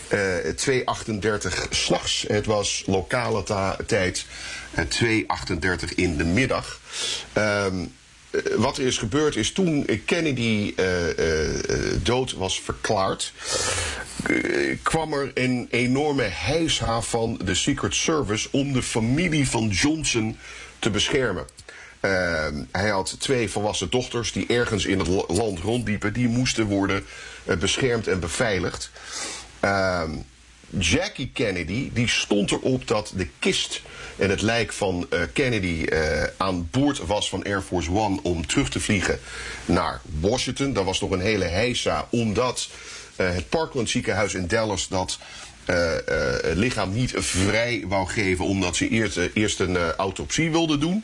[0.07, 0.19] eh
[0.55, 2.25] 2.38 s'nachts.
[2.27, 3.43] Het was lokale
[3.85, 4.25] tijd
[4.73, 4.85] eh,
[5.89, 6.79] 2.38 in de middag.
[7.33, 7.75] Ehm,
[8.31, 10.73] eh, wat er is gebeurd is toen Kennedy
[12.03, 13.33] dood was verklaard...
[14.83, 18.47] kwam er een enorme heisa van de Secret Service...
[18.51, 20.37] om de familie van Johnson
[20.79, 21.45] te beschermen.
[21.99, 26.13] Ehm, hij had twee volwassen dochters die ergens in het la- land rondliepen.
[26.13, 27.05] Die moesten worden
[27.45, 28.91] eh, beschermd en beveiligd.
[29.59, 30.11] Ehm,
[30.69, 33.81] Jackie Kennedy die stond erop dat de kist
[34.17, 38.47] en het lijk van eh, Kennedy eh, aan boord was van Air Force One om
[38.47, 39.19] terug te vliegen
[39.65, 40.73] naar Washington.
[40.73, 42.67] Dat was nog een hele heisa omdat
[43.15, 45.17] het Parkland ziekenhuis in Dallas dat
[46.53, 51.03] lichaam niet vrij wou geven omdat ze eerst, eh, eerst een eh, autopsie wilden doen.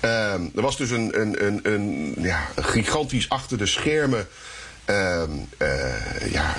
[0.00, 4.28] Er was dus een, een, een, een, ja, gigantisch achter de schermen
[4.84, 5.22] eh,
[6.30, 6.56] ja,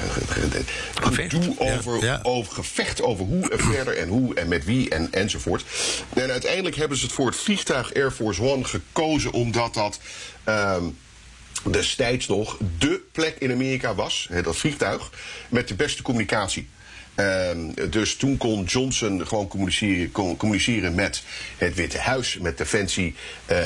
[0.95, 2.19] gedoe over, ja.
[2.23, 5.65] over gevecht over hoe en verder en hoe en met wie en enzovoort.
[6.13, 9.99] En uiteindelijk hebben ze het voor het vliegtuig Air Force One gekozen omdat dat.
[10.43, 10.83] ehm,
[11.71, 15.09] destijds nog de plek in Amerika was, hè, dat vliegtuig,
[15.49, 16.67] met de beste communicatie.
[17.15, 21.23] Ehm, dus toen kon Johnson gewoon communiceren, communiceren met
[21.57, 23.57] het Witte Huis, met Defensie, eh,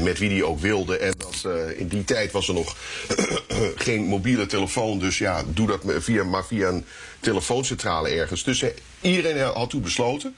[0.00, 0.98] met wie hij ook wilde.
[0.98, 2.76] En dat, eh, in die tijd was er nog
[3.86, 6.84] geen mobiele telefoon, dus ja, doe dat via, maar via een
[7.20, 8.44] telefooncentrale ergens.
[8.44, 8.70] Dus eh,
[9.00, 10.36] iedereen had toen besloten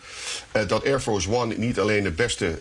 [0.67, 2.59] dat Air Force One niet alleen de beste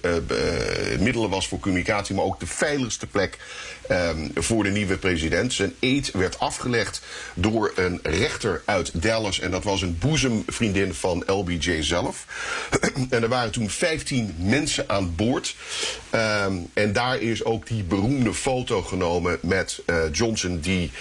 [0.99, 3.37] middelen was voor communicatie, maar ook de veiligste plek
[3.87, 5.53] ehm, voor de nieuwe president.
[5.53, 7.01] Zijn eed werd afgelegd
[7.33, 9.39] door een rechter uit Dallas.
[9.39, 12.25] En dat was een boezemvriendin van LBJ zelf.
[13.09, 15.55] en er waren toen 15 mensen aan boord.
[16.09, 20.91] Ehm, en daar is ook die beroemde foto genomen met eh, Johnson die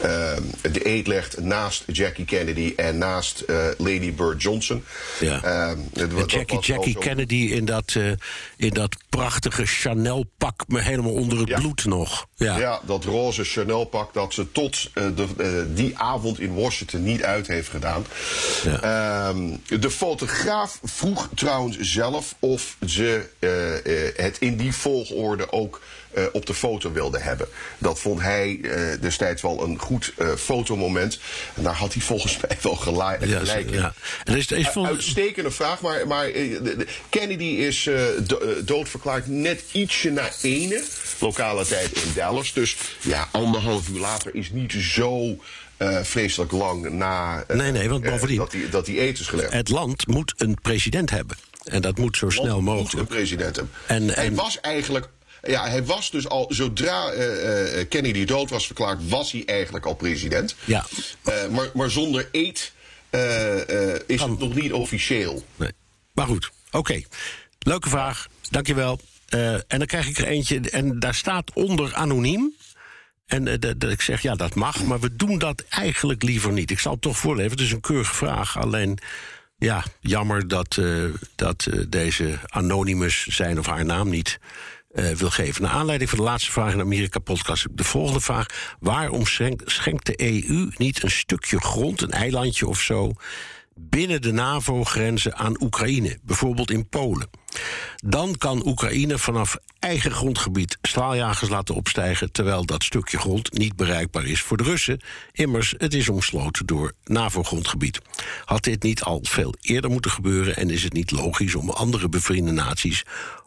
[0.00, 4.84] ehm, de eed legt naast Jackie Kennedy en naast eh, Lady Bird Johnson.
[5.20, 5.42] Ja.
[5.42, 8.10] Ehm, het En Jackie, Jackie Kennedy in dat, eh,
[8.56, 11.58] in dat prachtige Chanel-pak, maar helemaal onder het Ja.
[11.58, 12.26] bloed nog.
[12.36, 12.58] Ja.
[12.58, 17.68] Ja, dat roze Chanel-pak dat ze tot de, die avond in Washington niet uit heeft
[17.68, 18.06] gedaan.
[18.82, 25.80] Ehm, de fotograaf vroeg trouwens zelf of ze eh, eh, het in die volgorde ook
[26.12, 27.48] eh, op de foto wilde hebben.
[27.78, 28.60] Dat vond hij
[29.00, 31.18] destijds wel een goed fotomoment.
[31.54, 33.72] En daar had hij volgens mij wel Ja, gelijk in.
[33.72, 33.94] ja.
[34.24, 36.30] En er is, is vol- Uitstekende vraag, maar, maar
[37.08, 37.88] Kennedy is
[38.26, 40.82] do- doodverklaard net ietsje na ene,
[41.18, 42.52] lokale tijd in Dallas.
[42.52, 45.36] Dus ja, anderhalf uur later is niet zo
[45.76, 49.18] eh, vreselijk lang na eh, Nee, nee, want eh, bovendien- dat, die, dat die eet
[49.18, 49.52] is gelegd.
[49.52, 51.36] het land moet een president hebben.
[51.64, 53.08] En dat moet zo snel Moet een mogelijk.
[53.08, 53.74] president hebben.
[53.86, 55.08] En- hij en- was eigenlijk.
[55.42, 59.86] Ja, hij was dus al, zodra eh, eh, Kennedy dood was verklaard, was hij eigenlijk
[59.86, 60.54] al president.
[60.64, 60.86] Ja.
[61.50, 62.72] Maar, maar zonder eet
[64.06, 65.44] is het nog niet officieel.
[65.56, 65.70] Nee.
[66.14, 67.02] Maar goed, oké.
[67.58, 69.00] Leuke vraag, dankjewel.
[69.28, 72.54] En dan krijg ik er eentje, en daar staat onder anoniem.
[73.26, 76.70] En eh, dat ik zeg, ja, dat mag, maar we doen dat eigenlijk liever niet.
[76.70, 78.58] Ik zal het toch voorlezen, het is een keurige vraag.
[78.58, 78.98] Alleen,
[79.58, 81.04] ja, jammer dat, eh,
[81.34, 84.38] dat eh, deze Anonymous zijn of haar naam niet
[85.16, 85.62] wil geven.
[85.62, 87.66] Naar aanleiding van de laatste vraag in de Amerika-podcast...
[87.70, 88.46] de volgende vraag.
[88.80, 89.26] Waarom
[89.64, 93.12] schenkt de EU niet een stukje grond, een eilandje of zo...
[93.78, 97.28] binnen de NAVO-grenzen aan Oekraïne, bijvoorbeeld in Polen?
[97.96, 102.32] Dan kan Oekraïne vanaf eigen grondgebied straaljagers laten opstijgen...
[102.32, 105.00] terwijl dat stukje grond niet bereikbaar is voor de Russen.
[105.32, 108.00] Immers, het is omsloten door NAVO-grondgebied.
[108.44, 110.56] Had dit niet al veel eerder moeten gebeuren...
[110.56, 113.02] en is het niet logisch om andere bevriende naties...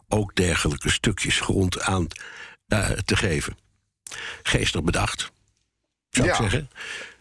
[0.08, 2.06] ook dergelijke stukjes grond aan
[2.66, 3.56] eh, te geven?
[4.42, 5.32] Geestig bedacht,
[6.10, 6.70] zou ik zeggen.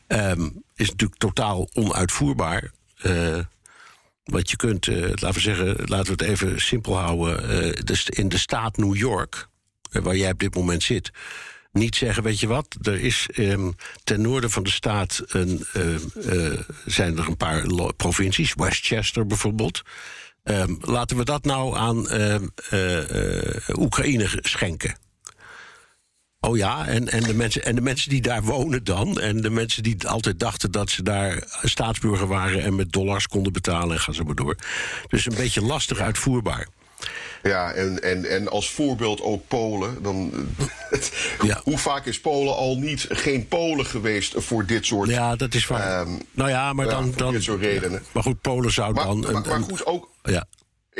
[0.07, 2.72] Ehm, is natuurlijk totaal onuitvoerbaar...
[3.02, 3.39] Eh,
[4.24, 7.86] want je kunt, eh, laten we zeggen, laten we het even simpel houden.
[7.86, 9.47] de st- in de staat New York,
[9.91, 11.12] waar jij op dit moment zit,
[11.72, 13.72] niet zeggen: Weet je wat, er is ehm,
[14.04, 15.66] ten noorden van de staat een,
[16.86, 17.66] zijn er een paar
[17.97, 19.82] provincies, Westchester bijvoorbeeld.
[20.43, 24.95] Ehm, laten we dat nou aan ehm, eh, eh, Oekraïne schenken.
[26.41, 29.19] Oh ja, en, en, de mensen, en de mensen die daar wonen dan...
[29.19, 32.63] en de mensen die altijd dachten dat ze daar staatsburger waren...
[32.63, 34.55] en met dollars konden betalen en gaan ze maar door.
[35.07, 36.67] Dus een beetje lastig uitvoerbaar.
[37.43, 40.03] Ja, en, en, en als voorbeeld ook Polen.
[40.03, 40.31] Dan,
[41.41, 41.61] Ja.
[41.63, 45.09] Hoe vaak is Polen al niet geen Polen geweest voor dit soort.
[45.09, 46.01] Ja, dat is waar.
[46.01, 47.03] Ehm, nou ja, maar ja, dan...
[47.05, 48.03] voor dan dit soort redenen.
[48.11, 49.19] Maar goed, Polen zou maar, dan...
[49.19, 50.09] maar, een- maar goed, ook.
[50.23, 50.45] Ja,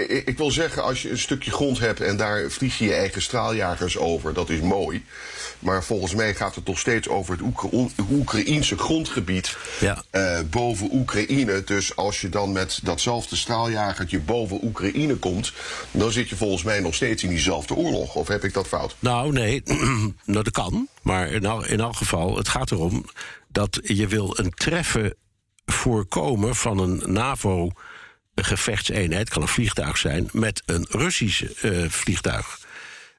[0.08, 2.93] Ik, ik wil zeggen, als je een stukje grond hebt en daar vlieg je je
[2.93, 5.06] eigen straaljagers over, dat is mooi.
[5.60, 10.04] Maar volgens mij gaat het nog steeds over het Oekra- Oekraïense grondgebied Ja.
[10.10, 11.64] eh, boven Oekraïne.
[11.64, 15.54] Dus als je dan met datzelfde straaljagertje boven Oekraïne komt,
[15.91, 18.16] dan zit je volgens mij nog steeds in diezelfde oorlog.
[18.16, 18.95] Of heb ik dat fout?
[19.00, 19.62] Nou, nee,
[20.26, 20.88] nou, dat kan.
[21.02, 23.06] Maar in, al, in elk geval, het gaat erom
[23.47, 25.14] dat je wil een treffen
[25.66, 27.88] voorkomen van een NAVO-gevechtseenheid,
[28.43, 32.59] het kan een vliegtuig zijn, met een Russische eh, vliegtuig.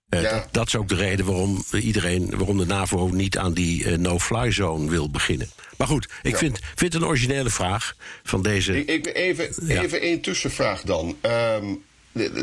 [0.08, 0.30] Eh, Ja.
[0.30, 3.96] dat, dat is ook de reden waarom iedereen, waarom de NAVO niet aan die eh,
[3.98, 5.50] no-fly zone wil beginnen.
[5.76, 8.84] Maar goed, ik vind, vind het een originele vraag van deze.
[8.84, 9.82] Ik, even, Ja.
[9.82, 11.16] even één tussenvraag dan.
[11.20, 11.64] Ehm,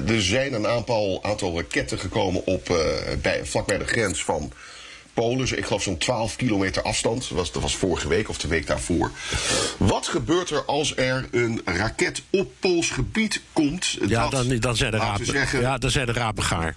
[0.07, 2.65] er zijn een aantal, aantal raketten gekomen op,
[3.21, 4.51] bij, vlak bij de grens van
[5.21, 5.47] Polen.
[5.47, 7.29] Zo, Ik geloof zo'n 12 kilometer afstand.
[7.29, 9.11] Dat was, dat was vorige week of de week daarvoor.
[9.77, 13.97] Wat gebeurt er als er een raket op Pools gebied komt?
[14.07, 16.75] ja, dat, dan, dan zijn de rapen, zeggen, ja, dan zijn de rapen gaar.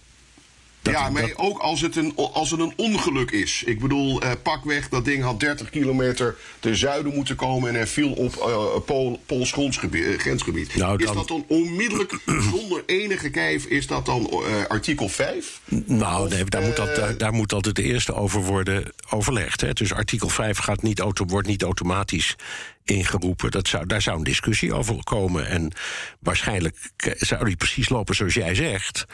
[0.83, 3.63] Dat- ja, maar dat- ook als het, een, als het een ongeluk is.
[3.67, 7.69] Ik bedoel, eh, pakweg, dat ding had 30 kilometer ten zuiden moeten komen...
[7.69, 10.75] en er viel op Pool, Pools eh, grensgebied.
[10.77, 12.19] Nou, Is dat dan onmiddellijk,
[12.51, 13.65] zonder enige kijf...
[13.65, 15.61] is dat dan eh, artikel 5?
[15.87, 19.61] Nou, nee, daar, moet dat, daar, moet altijd de eerste over worden overlegd.
[19.61, 19.73] Hè.
[19.73, 22.37] Dus artikel 5 gaat niet auto, wordt niet automatisch
[22.85, 23.51] ingeroepen.
[23.51, 25.47] Dat zou, daar zou een discussie over komen.
[25.47, 25.73] En
[26.21, 26.77] waarschijnlijk
[27.17, 29.07] zou die precies lopen zoals jij zegt.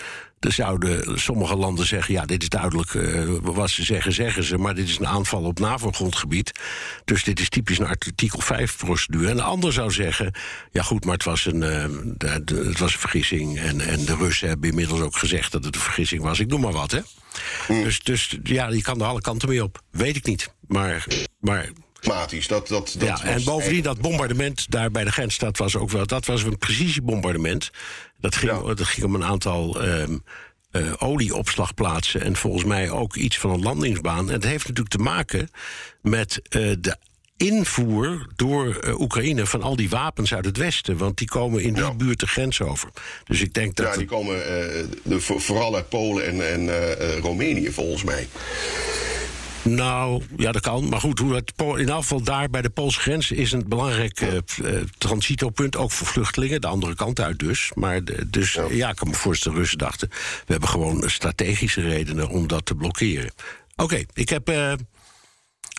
[0.52, 4.58] Zouden sommige landen zeggen: ja, dit is duidelijk eh, wat ze zeggen, zeggen ze.
[4.58, 6.52] Maar dit is een aanval op NAVO-grondgebied.
[7.04, 9.28] Dus dit is typisch een artikel 5-procedure.
[9.28, 10.34] En de ander zou zeggen:
[10.70, 11.84] ja, goed, maar het was een, eh,
[12.16, 13.58] de- de- het was een vergissing.
[13.58, 16.38] En, en de Russen hebben inmiddels ook gezegd dat het een vergissing was.
[16.40, 17.00] Ik noem maar wat, hè?
[17.68, 19.80] Dus, dus ja, je kan er alle kanten mee op.
[19.90, 20.54] Weet ik niet.
[20.68, 21.06] Maar,
[21.40, 21.70] maar
[22.46, 25.90] dat, dat, dat ja, en bovendien dat bombardement daar bij de grens, dat was ook
[25.90, 27.70] wel, dat was een precisiebombardement.
[28.20, 28.74] Dat ging, Ja.
[28.74, 30.18] dat ging om een aantal ehm,
[30.70, 34.26] eh, olieopslagplaatsen en volgens mij ook iets van een landingsbaan.
[34.28, 35.50] En het heeft natuurlijk te maken
[36.02, 36.96] met eh, de
[37.36, 40.96] invoer door eh, Oekraïne van al die wapens uit het westen.
[40.96, 41.94] Want die komen in die Ja.
[41.94, 42.88] buurt de grens over.
[43.24, 43.86] Dus ik denk dat.
[43.86, 44.36] Ja, die komen
[45.02, 48.28] de, vooral uit Polen en, en Roemenië, volgens mij.
[49.68, 50.88] Nou, ja, dat kan.
[50.88, 54.20] Maar goed, hoe het, in elk geval daar bij de Poolse grens is een belangrijk
[54.20, 57.70] eh, eh, transitopunt, ook voor vluchtelingen, de andere kant uit dus.
[57.74, 58.88] Maar de- dus ja.
[58.90, 60.16] ik kan me voorstellen, de Russen dachten, we
[60.52, 63.32] hebben gewoon strategische redenen om dat te blokkeren.
[63.76, 64.48] Oké, ik heb.
[64.48, 64.72] eh,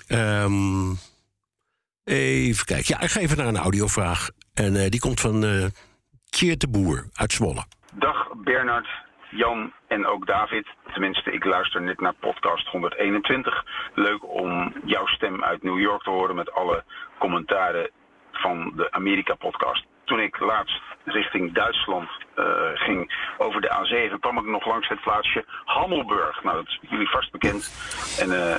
[0.08, 0.90] ehm,
[2.04, 2.96] even kijken.
[2.98, 4.30] Ja, ik ga even naar een audiovraag.
[4.54, 5.66] En eh, die komt van eh
[6.30, 7.66] Tjeerd de Boer uit Zwolle.
[7.94, 8.88] Dag Bernard,
[9.30, 10.68] Jan en ook David.
[10.94, 13.66] Tenminste, ik luister net naar podcast 121.
[13.94, 16.84] Leuk om jouw stem uit New York te horen met alle
[17.18, 17.90] commentaren
[18.32, 19.86] van de Amerika-podcast.
[20.04, 25.02] Toen ik laatst richting Duitsland eh, ging over de A7, kwam ik nog langs het
[25.02, 26.44] plaatsje Hammelburg.
[26.44, 27.72] Nou, dat is jullie vast bekend.
[28.20, 28.56] En eh,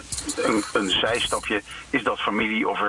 [0.46, 2.80] een, een zijstapje, is dat familie of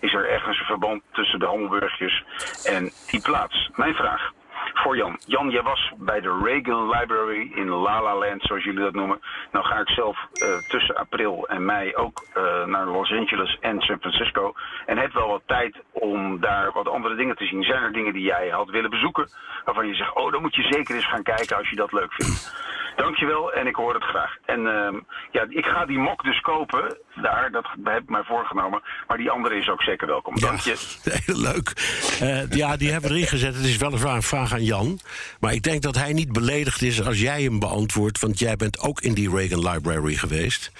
[0.00, 2.24] is er ergens een verband tussen de Hammelburgjes
[2.64, 3.70] en die plaats?
[3.74, 4.32] Mijn vraag
[4.74, 5.18] voor Jan.
[5.26, 9.20] Jan, jij was bij de Reagan Library in La La Land, zoals jullie dat noemen.
[9.52, 13.80] Nou ga ik zelf eh, tussen april en mei ook eh, naar Los Angeles en
[13.80, 14.52] San Francisco.
[14.86, 17.62] En heb wel wat tijd om daar wat andere dingen te zien.
[17.62, 19.28] Zijn er dingen die jij had willen bezoeken,
[19.64, 22.12] waarvan je zegt, oh, dan moet je zeker eens gaan kijken als je dat leuk
[22.12, 22.70] vindt.
[22.96, 24.36] Dankjewel en ik hoor het graag.
[24.44, 25.00] En ehm,
[25.30, 28.82] ja, ik ga die mok dus kopen daar, dat heb ik mij voorgenomen.
[29.06, 30.40] Maar die andere is ook zeker welkom.
[30.40, 30.76] Dank je.
[31.26, 31.72] Heel leuk.
[32.20, 33.54] Eh, ja, die hebben we erin gezet.
[33.54, 35.00] Het is weliswaar een vraag aan Jan.
[35.40, 38.20] Maar ik denk dat hij niet beledigd is als jij hem beantwoordt.
[38.20, 40.72] Want jij bent ook in die Reagan Library geweest.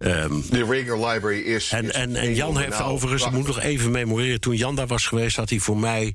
[0.00, 1.70] Ehm, De Rager Library is...
[1.70, 4.40] en, is en, en Jan heeft overigens, ik moet nog even memoreren...
[4.40, 6.14] toen Jan daar was geweest, had hij voor mij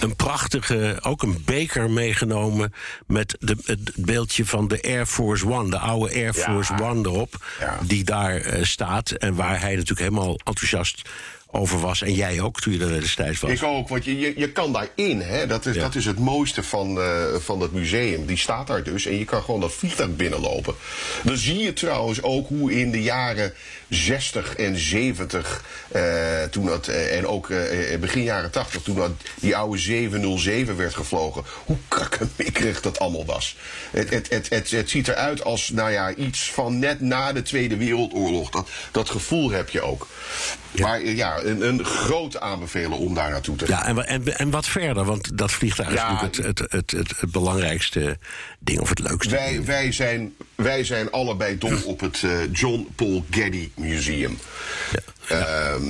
[0.00, 0.98] een prachtige...
[1.02, 2.72] ook een beker meegenomen
[3.06, 5.70] met de, het beeldje van de Air Force One...
[5.70, 7.78] de oude Air Force One erop, Ja.
[7.82, 9.10] die daar eh, staat...
[9.10, 11.02] en waar hij natuurlijk helemaal enthousiast
[11.54, 12.02] over was.
[12.02, 13.50] En jij ook, toen je er destijds was.
[13.50, 15.20] Ik ook, want je, je, je kan daarin.
[15.20, 15.46] Hè?
[15.46, 15.82] Dat, is, Ja.
[15.82, 18.26] dat is het mooiste van, eh, van het museum.
[18.26, 20.74] Die staat daar dus en je kan gewoon dat vliegtuig binnenlopen.
[21.22, 23.52] Dan zie je trouwens ook hoe in de jaren
[23.88, 27.48] 60 en 70, eh, toen dat, eh, en ook
[28.00, 33.56] begin jaren 80, toen dat, die oude 707 werd gevlogen, hoe krakkemikkerig dat allemaal was.
[33.90, 37.42] Het, het, het, het, het ziet eruit als nou ja, iets van net na de
[37.42, 38.50] Tweede Wereldoorlog.
[38.50, 40.06] Dat, dat gevoel heb je ook.
[40.80, 43.94] Maar eh, ja, een, een grote aanbevelen om daar naartoe te gaan.
[43.94, 45.04] Ja, en, en, en wat verder?
[45.04, 48.18] Want dat vliegtuig is Ja, natuurlijk het, het, het, het, het belangrijkste
[48.58, 49.64] ding, of het leukste Wij, ding.
[49.64, 54.38] wij, zijn, wij zijn allebei dol op het eh, John Paul Getty Museum.
[55.28, 55.82] Ehm,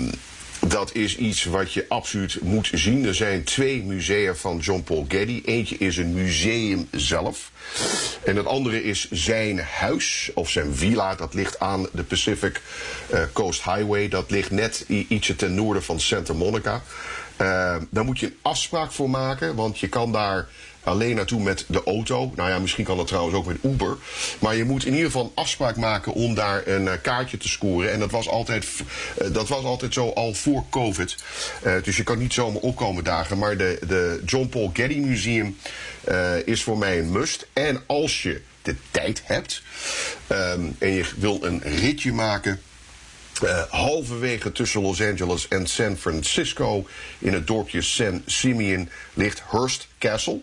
[0.69, 3.07] dat is iets wat je absoluut moet zien.
[3.07, 5.43] Er zijn twee musea van John Paul Getty.
[5.45, 7.51] Eentje is een museum zelf.
[8.25, 11.15] En het andere is zijn huis, of zijn villa.
[11.15, 12.61] Dat ligt aan de Pacific
[13.11, 14.09] eh, Coast Highway.
[14.09, 16.83] Dat ligt net ietsje ten noorden van Santa Monica.
[17.37, 20.49] Ehm, daar moet je een afspraak voor maken, want je kan daar
[20.85, 22.33] alleen naartoe met de auto.
[22.35, 23.97] Nou ja, misschien kan dat trouwens ook met Uber.
[24.39, 27.93] Maar je moet in ieder geval afspraak maken om daar een eh, kaartje te scoren.
[27.93, 28.67] En dat was altijd,
[29.19, 31.17] eh, dat was altijd zo al voor COVID.
[31.63, 33.39] Eh, dus je kan niet zomaar opkomen dagen.
[33.39, 35.57] Maar de, de John Paul Getty Museum
[36.45, 37.47] is voor mij een must.
[37.53, 39.63] En als je de tijd hebt
[40.27, 42.61] ehm, en je wil een ritje maken.
[43.69, 46.87] Halverwege tussen Los Angeles en San Francisco,
[47.19, 50.41] in het dorpje San Simeon, ligt Hearst Castle.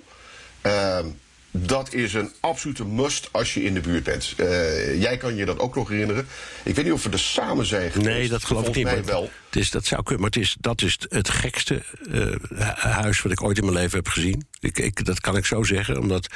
[0.62, 1.06] Ehm,
[1.52, 4.34] dat is een absolute must als je in de buurt bent.
[4.38, 6.28] Eh, jij kan je dat ook nog herinneren.
[6.64, 8.10] Ik weet niet of we er samen zijn geweest.
[8.10, 8.84] Nee, dat geloof ik niet.
[8.84, 9.30] Mij wel.
[9.50, 11.82] Het is, dat zou kunnen, maar het is, dat is het gekste
[12.12, 14.48] eh, hu- huis wat ik ooit in mijn leven heb gezien.
[14.60, 16.28] Ik, ik, dat kan ik zo zeggen, omdat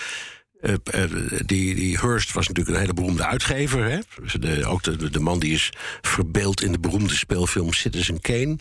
[1.45, 3.83] die, die Hearst was natuurlijk een hele beroemde uitgever.
[3.83, 3.99] Hè?
[4.39, 5.69] De, ook de, de man die is
[6.01, 8.55] verbeeld in de beroemde speelfilm Citizen Kane.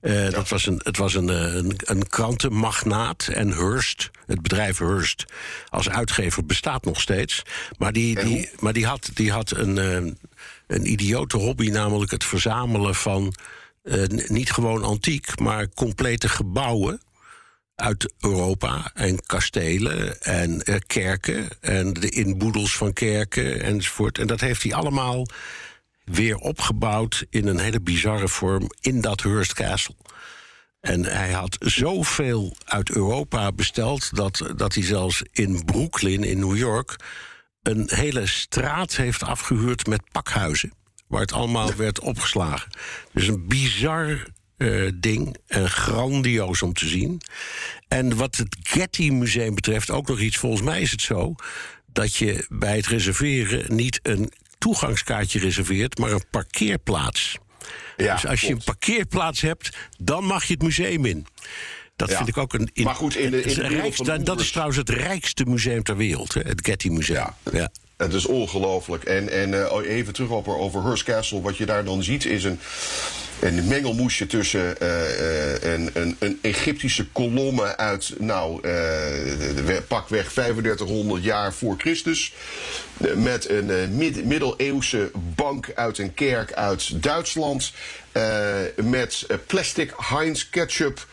[0.00, 3.28] Eh, dat was een, het was een, eh, een, een krantenmagnaat.
[3.32, 5.24] En Hearst, het bedrijf Hearst,
[5.68, 7.42] als uitgever bestaat nog steeds.
[7.78, 10.12] Maar die, die, maar die had, die had een, eh,
[10.66, 13.34] een idiote hobby, namelijk het verzamelen van.
[13.82, 17.00] eh, niet gewoon antiek, maar complete gebouwen
[17.80, 24.18] uit Europa en kastelen en eh, kerken en de inboedels van kerken enzovoort.
[24.18, 25.26] En dat heeft hij allemaal
[26.04, 29.94] weer opgebouwd in een hele bizarre vorm in dat Hearst Castle.
[30.80, 36.56] En hij had zoveel uit Europa besteld dat, dat hij zelfs in Brooklyn in New
[36.56, 36.96] York
[37.62, 40.72] een hele straat heeft afgehuurd met pakhuizen.
[41.06, 42.70] Waar het allemaal werd opgeslagen.
[43.12, 44.26] Dus een bizar
[44.60, 45.36] eh, ding.
[45.46, 47.20] En grandioos om te zien.
[47.88, 50.36] En wat het Getty Museum betreft, ook nog iets.
[50.36, 51.34] Volgens mij is het zo
[51.92, 57.38] dat je bij het reserveren niet een toegangskaartje reserveert, maar een parkeerplaats.
[57.96, 61.26] Ja, dus als je een parkeerplaats hebt, dan mag je het museum in.
[61.96, 62.16] Dat Ja.
[62.16, 62.70] vind ik ook een.
[62.74, 66.34] Maar goed, in de- in de rijkste- dat is trouwens het rijkste museum ter wereld,
[66.34, 67.16] hè, het Getty Museum.
[67.16, 67.36] Ja.
[67.52, 67.70] ja.
[67.96, 69.04] Het is ongelooflijk.
[69.04, 71.40] En, en eh, even terug over, over Hearst Castle.
[71.40, 72.58] Wat je daar dan ziet is een,
[73.40, 78.70] een mengelmoesje tussen eh, eh, een, een, een Egyptische kolommen uit, nou, eh,
[79.64, 82.32] we- pakweg 3500 jaar voor Christus.
[83.16, 87.72] Met een mid- middeleeuwse bank uit een kerk uit Duitsland.
[88.76, 91.06] met plastic Heinz ketchup.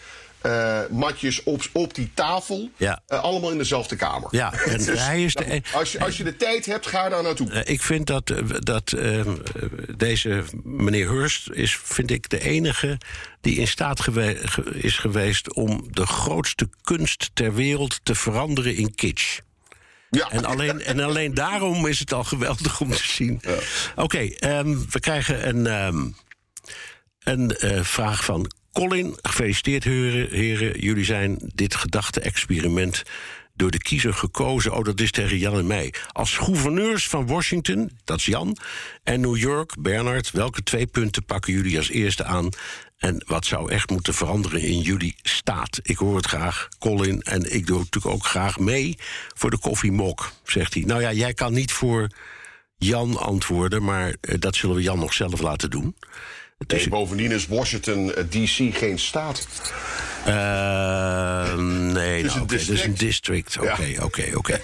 [0.47, 2.69] Eh, matjes op, op die tafel.
[2.77, 3.01] Ja.
[3.07, 4.27] Eh, allemaal in dezelfde kamer.
[4.31, 7.09] Ja, en Dus, hij is de- nou, als, je, als je de tijd hebt, ga
[7.09, 7.51] daar naartoe.
[7.51, 9.21] Eh, Ik vind dat, dat eh,
[9.95, 12.97] deze meneer Hurst is, vind ik, de enige
[13.41, 14.39] die in staat gewe-
[14.73, 19.39] is geweest om de grootste kunst ter wereld te veranderen in kitsch.
[20.09, 20.29] Ja.
[20.31, 23.41] En alleen, en alleen daarom is het al geweldig om te zien.
[23.95, 26.07] Oké, ehm, we krijgen een, ehm,
[27.23, 29.17] een vraag van Colin.
[29.21, 30.79] Gefeliciteerd, heren, heren.
[30.79, 33.03] Jullie zijn dit gedachte-experiment
[33.53, 34.73] door de kiezer gekozen.
[34.73, 35.93] Oh, dat is tegen Jan en mij.
[36.11, 38.57] Als gouverneurs van Washington, dat is Jan,
[39.03, 42.49] en New York, Bernard, welke twee punten pakken jullie als eerste aan?
[42.97, 45.79] En wat zou echt moeten veranderen in jullie staat?
[45.83, 47.21] Ik hoor het graag, Colin.
[47.21, 48.97] En ik doe natuurlijk ook graag mee
[49.35, 50.83] voor de koffiemok, zegt hij.
[50.83, 52.09] Nou ja, jij kan niet voor
[52.77, 55.95] Jan antwoorden, maar eh, dat zullen we Jan nog zelf laten doen.
[56.67, 59.47] Nee, bovendien is Washington eh, DC geen staat.
[60.25, 63.57] eh, nee, is nou, oké, dat is een district.
[63.59, 64.59] Oké, oké, oké.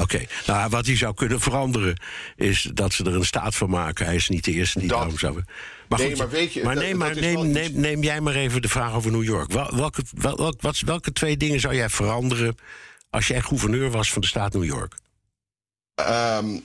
[0.00, 0.24] Oké.
[0.46, 2.00] Nou, wat hij zou kunnen veranderen
[2.36, 4.06] is dat ze er een staat van maken.
[4.06, 5.42] Hij is niet de eerste die Dat- daarom zou.
[5.88, 8.62] Maar, Nee, goed, maar weet je, maar neem, dat is neem, neem, jij maar even
[8.62, 9.52] de vraag over New York.
[9.52, 12.56] Wel- Welke, wel, wel- wat, welke twee dingen zou jij veranderen
[13.10, 14.94] als jij gouverneur was van de staat New York?
[15.94, 16.58] Ehm,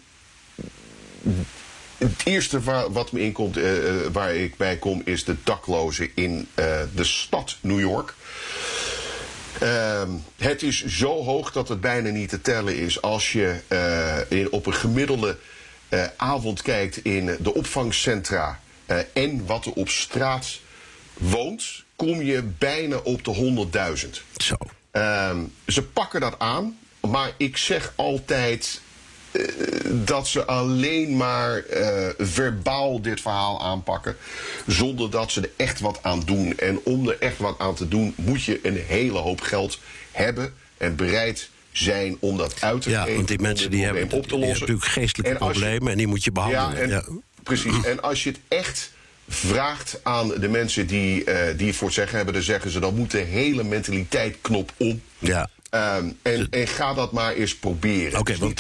[1.98, 6.10] het eerste waar, wat me inkomt, eh, eh, waar ik bij kom, is de daklozen
[6.16, 8.14] in eh, de stad New York.
[9.60, 13.02] Ehm, het is zo hoog dat het bijna niet te tellen is.
[13.02, 13.56] Als je
[14.28, 15.38] in, op een gemiddelde
[16.18, 18.60] avond kijkt in de opvangcentra
[19.14, 20.60] en wat er op straat
[21.14, 24.22] woont, kom je bijna op de 100.000.
[24.38, 24.56] Zo.
[24.92, 28.82] Ehm, ze pakken dat aan, maar ik zeg altijd
[29.92, 34.16] dat ze alleen maar eh, verbaal dit verhaal aanpakken,
[34.68, 36.58] zonder dat ze er echt wat aan doen.
[36.58, 39.80] En om er echt wat aan te doen, moet je een hele hoop geld
[40.12, 43.16] hebben en bereid zijn om dat uit te Ja, geven.
[43.16, 44.60] want die mensen die hebben, op te die lossen.
[44.60, 46.76] natuurlijk geestelijke En als je- problemen en die moet je behandelen.
[46.76, 47.04] ja, en, Ja.
[47.44, 47.84] precies.
[47.86, 48.92] En als je het echt
[49.30, 52.80] vraagt aan de mensen die, eh, die het voor het zeggen hebben, dan zeggen ze
[52.80, 55.02] dan moet de hele mentaliteitknop om.
[55.20, 55.50] Ja.
[55.70, 58.20] Ehm, en, en ga dat maar eens proberen.
[58.20, 58.60] Oké, Dus want,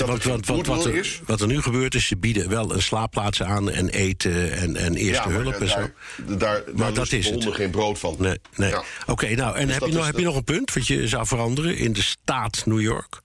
[0.68, 4.52] wat, er, wat er nu gebeurt is, ze bieden wel een slaapplaats aan en eten
[4.52, 5.76] en, en eerste hulp en zo.
[5.76, 5.94] daar,
[6.26, 8.16] daar, daar Maar dat is honden geen brood van.
[8.20, 8.70] Nee, nee.
[8.70, 8.84] Ja.
[9.06, 11.28] Oké, nou, en Dus heb, je nog, heb je nog een punt wat je zou
[11.28, 13.22] veranderen in de staat New York?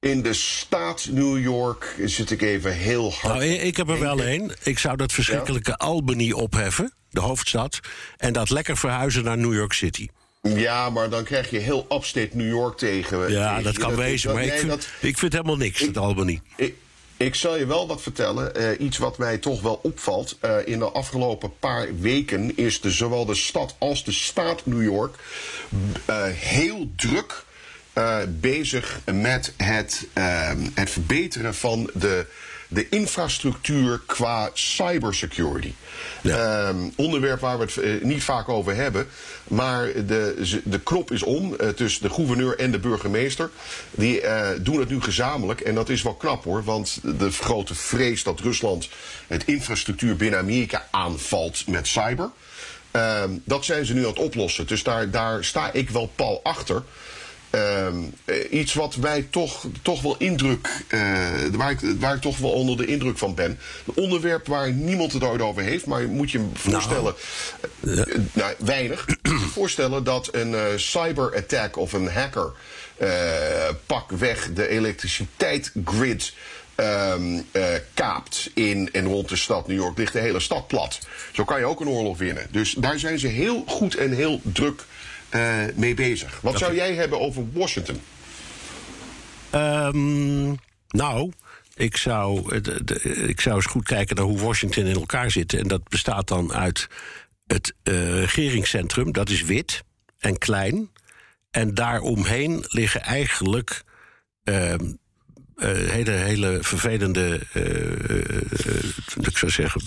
[0.00, 3.34] In de staat New York zit ik even heel hard.
[3.34, 4.54] Nou, ik heb er wel één.
[4.62, 7.80] Ik zou dat verschrikkelijke Albany opheffen, de hoofdstad,
[8.16, 10.08] en dat lekker verhuizen naar New York City.
[10.42, 13.30] Ja, maar dan krijg je heel upstate New York tegen.
[13.30, 15.96] Ja, tegen dat kan wezen, dat- maar ik vind, dat- ik vind helemaal niks, het
[15.96, 16.40] Albany.
[16.56, 16.74] Ik,
[17.16, 18.54] ik zal je wel wat vertellen.
[18.54, 20.36] Eh, iets wat mij toch wel opvalt.
[20.40, 24.82] Eh, in de afgelopen paar weken is de, zowel de stad als de staat New
[24.82, 25.16] York
[26.04, 27.44] eh, heel druk
[28.28, 30.06] bezig met het,
[30.74, 32.26] het verbeteren van de
[32.72, 35.72] de infrastructuur qua cybersecurity.
[36.22, 39.06] Ehm, onderwerp waar we het eh, niet vaak over hebben.
[39.44, 43.50] Maar de, de knop is om eh, tussen de gouverneur en de burgemeester.
[43.90, 45.60] Die eh, doen het nu gezamenlijk.
[45.60, 46.64] En dat is wel knap hoor.
[46.64, 48.88] Want de grote vrees dat Rusland
[49.26, 52.30] het infrastructuur binnen Amerika aanvalt met cyber.
[52.90, 54.66] Ehm, dat zijn ze nu aan het oplossen.
[54.66, 56.82] Dus daar, daar sta ik wel pal achter.
[57.50, 61.00] Ehm, eh, iets wat mij toch, toch wel indruk, eh,
[61.52, 63.58] waar, ik, waar ik toch wel onder de indruk van ben.
[63.86, 67.14] Een onderwerp waar niemand het ooit over heeft, maar je moet je je voorstellen,
[67.80, 69.06] eh, nou, weinig.
[69.52, 72.52] voorstellen dat een eh, cyberattack of een hacker
[73.86, 76.32] pak weg de elektriciteitsgrid
[76.74, 80.98] ehm, eh, kaapt in en rond de stad New York, ligt de hele stad plat.
[81.32, 82.46] Zo kan je ook een oorlog winnen.
[82.50, 84.84] Dus daar zijn ze heel goed en heel druk
[85.30, 86.40] eh, mee bezig.
[86.40, 88.00] Wat zou jij hebben over Washington?
[89.50, 90.48] Ehm,
[90.88, 91.32] nou,
[91.74, 95.52] ik zou, de- de- ik zou eens goed kijken naar hoe Washington in elkaar zit.
[95.52, 96.86] En dat bestaat dan uit
[97.46, 99.82] het eh, regeringscentrum, dat is wit
[100.18, 100.90] en klein.
[101.50, 103.82] En daaromheen liggen eigenlijk
[104.44, 104.92] ehm,
[105.56, 109.82] eh, hele, hele vervelende, eh, ik zou zeggen,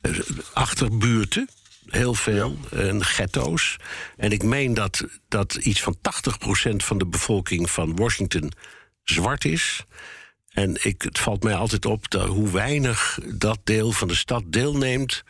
[0.00, 0.10] eh,
[0.52, 1.48] achterbuurten.
[1.88, 3.76] Heel veel, en ghetto's.
[4.16, 8.52] En ik meen dat, dat iets van 80% van de bevolking van Washington
[9.04, 9.84] zwart is.
[10.48, 14.42] En ik, het valt mij altijd op dat hoe weinig dat deel van de stad
[14.46, 15.22] deelneemt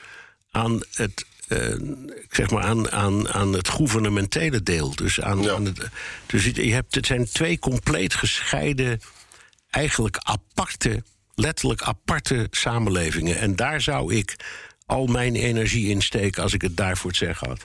[0.50, 1.74] aan het, eh,
[2.30, 4.94] zeg maar aan, aan, aan het gouvernementele deel.
[4.94, 5.88] Dus, aan, aan het,
[6.26, 9.00] dus je hebt, het zijn twee compleet gescheiden,
[9.70, 11.02] eigenlijk aparte,
[11.34, 13.38] letterlijk aparte samenlevingen.
[13.38, 14.36] En daar zou ik
[14.88, 16.02] al mijn energie in
[16.38, 17.64] als ik het daarvoor het zeggen had.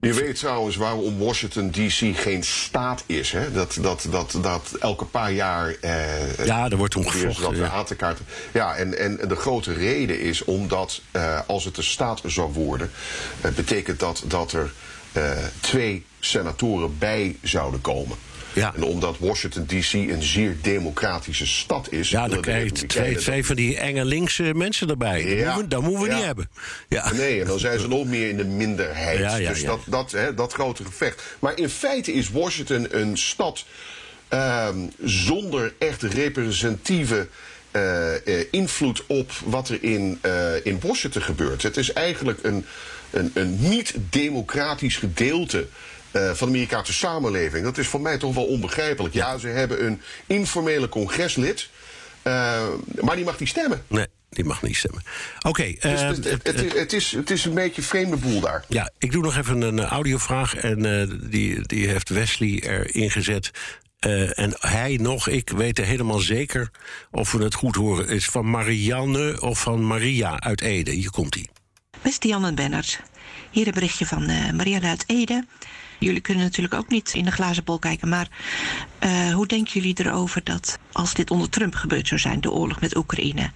[0.00, 3.32] Je weet trouwens waarom Washington DC geen staat is.
[3.32, 3.52] Hè?
[3.52, 5.74] Dat, dat, dat, dat elke paar jaar.
[5.80, 7.78] Eh, Ja, er wordt om proberen ze gevochten, dat weer ja.
[7.78, 8.24] aan te kaarten.
[8.52, 12.90] Ja, en, en de grote reden is omdat eh, als het een staat zou worden,
[13.40, 14.72] eh, betekent dat dat er
[15.12, 15.30] eh,
[15.60, 18.16] twee senatoren bij zouden komen.
[18.56, 18.74] Ja.
[18.74, 22.10] En omdat Washington DC een zeer democratische stad is.
[22.10, 25.22] Ja, dan krijg je twee, twee van die enge linkse mensen erbij.
[25.22, 25.54] Dat Ja.
[25.54, 26.14] moeten we, dat moeten we Ja.
[26.16, 26.48] niet hebben.
[26.88, 27.12] Ja.
[27.12, 29.18] Nee, en dan zijn ze nog meer in de minderheid.
[29.18, 29.64] Ja, ja, dus.
[29.64, 31.22] Dat, dat, hè, dat grote gevecht.
[31.38, 33.64] Maar in feite is Washington een stad
[34.28, 37.28] ehm, zonder echt representatieve
[37.70, 41.62] eh, eh, invloed op wat er in, eh, in Washington gebeurt.
[41.62, 42.64] Het is eigenlijk een,
[43.10, 45.66] een, een niet-democratisch gedeelte.
[46.16, 47.64] Eh, van de Amerikaanse samenleving.
[47.64, 49.14] Dat is voor mij toch wel onbegrijpelijk.
[49.14, 51.68] Ja, ze hebben een informele congreslid,
[52.22, 52.66] eh,
[53.00, 53.82] maar die mag niet stemmen.
[53.86, 55.02] Nee, die mag niet stemmen.
[55.42, 58.16] Oké, Dus eh, het, het, het, is- het, is, het is een beetje een vreemde
[58.16, 58.64] boel daar.
[58.68, 60.54] Ja, ik doe nog even een audiovraag.
[60.56, 63.50] En eh, die, die heeft Wesley erin gezet.
[63.98, 66.70] Eh, en hij nog, ik weten helemaal zeker
[67.10, 68.08] of we het goed horen.
[68.08, 70.90] Is van Marianne of van Maria uit Ede.
[70.90, 71.46] Hier komt hij.
[72.02, 73.00] Beste Jan en Bernard,
[73.50, 75.44] hier een berichtje van eh Marianne uit Ede.
[75.98, 78.28] Jullie kunnen natuurlijk ook niet in de glazen bol kijken, maar
[78.98, 82.80] eh, hoe denken jullie erover dat als dit onder Trump gebeurd zou zijn, de oorlog
[82.80, 83.50] met Oekraïne?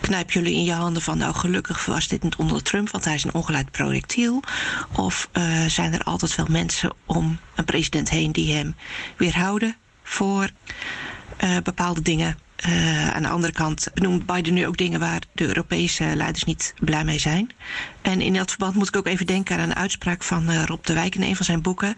[0.00, 3.14] Knijp jullie in je handen van, nou gelukkig was dit niet onder Trump, want hij
[3.14, 4.42] is een ongeleid projectiel?
[4.96, 8.74] Of eh, zijn er altijd wel mensen om een president heen die hem
[9.16, 10.50] weerhouden voor
[11.36, 12.38] eh, bepaalde dingen?
[12.62, 16.74] Eh, aan de andere kant benoemt Biden nu ook dingen waar de Europese leiders niet
[16.80, 17.50] blij mee zijn.
[18.02, 20.84] En in dat verband moet ik ook even denken aan een uitspraak van eh, Rob
[20.84, 21.94] de Wijk in een van zijn boeken.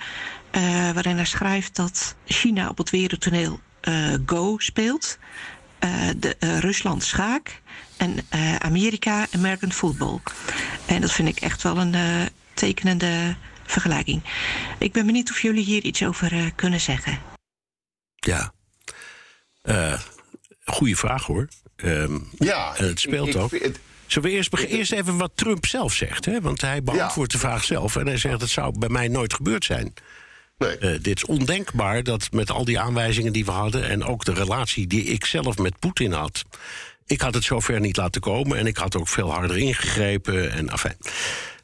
[0.51, 3.61] eh, waarin hij schrijft dat China op het wereldtoneel
[4.27, 5.19] Go speelt.
[6.17, 7.63] de, Rusland schaak.
[7.97, 8.17] En
[8.59, 10.19] Amerika American football.
[10.87, 11.95] En dat vind ik echt wel een
[12.55, 14.23] tekenende vergelijking.
[14.79, 17.19] Ik ben benieuwd of jullie hier iets over kunnen zeggen.
[18.15, 18.53] Ja.
[19.63, 20.01] Eh
[20.65, 21.49] goeie vraag hoor.
[21.77, 23.51] Ehm, Ja, en het speelt ik- ook.
[23.51, 26.25] het- Zullen we eerst, eerst even wat Trump zelf zegt?
[26.25, 26.41] Hè?
[26.41, 27.97] Want hij beantwoordt de vraag zelf.
[27.97, 29.95] En hij zegt: het zou bij mij nooit gebeurd zijn.
[30.59, 30.79] Nee.
[30.79, 33.89] Eh, dit is ondenkbaar dat met al die aanwijzingen die we hadden.
[33.89, 36.43] en ook de relatie die ik zelf met Poetin had.
[37.07, 40.51] Ik had het zover niet laten komen en ik had ook veel harder ingegrepen.
[40.53, 40.95] En enfin,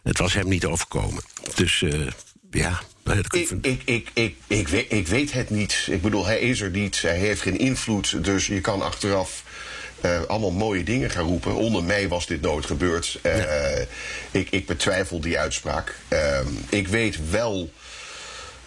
[0.02, 1.22] het was hem niet overkomen.
[1.54, 2.06] Dus eh,
[2.50, 2.80] ja.
[3.04, 5.86] Ik, ik, ik, ik, ik, weet, ik weet het niet.
[5.90, 7.02] Ik bedoel, hij is er niet.
[7.02, 8.24] Hij heeft geen invloed.
[8.24, 9.42] Dus je kan achteraf
[10.00, 11.54] eh, allemaal mooie dingen gaan roepen.
[11.54, 13.18] Onder mij was dit nooit gebeurd.
[13.22, 13.80] Eh,
[14.30, 15.96] ik, ik betwijfel die uitspraak.
[16.08, 17.70] Ehm, ik weet wel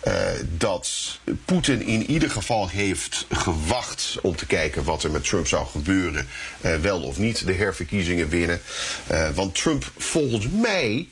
[0.04, 0.14] eh,
[0.58, 5.66] dat Poetin in ieder geval heeft gewacht om te kijken wat er met Trump zou
[5.68, 6.28] gebeuren.
[6.62, 8.62] eh, wel of niet de herverkiezingen winnen.
[9.08, 11.08] Eh, want Trump, volgens mij,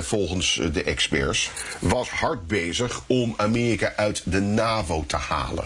[0.00, 5.64] volgens de experts, was hard bezig om Amerika uit de NAVO te halen.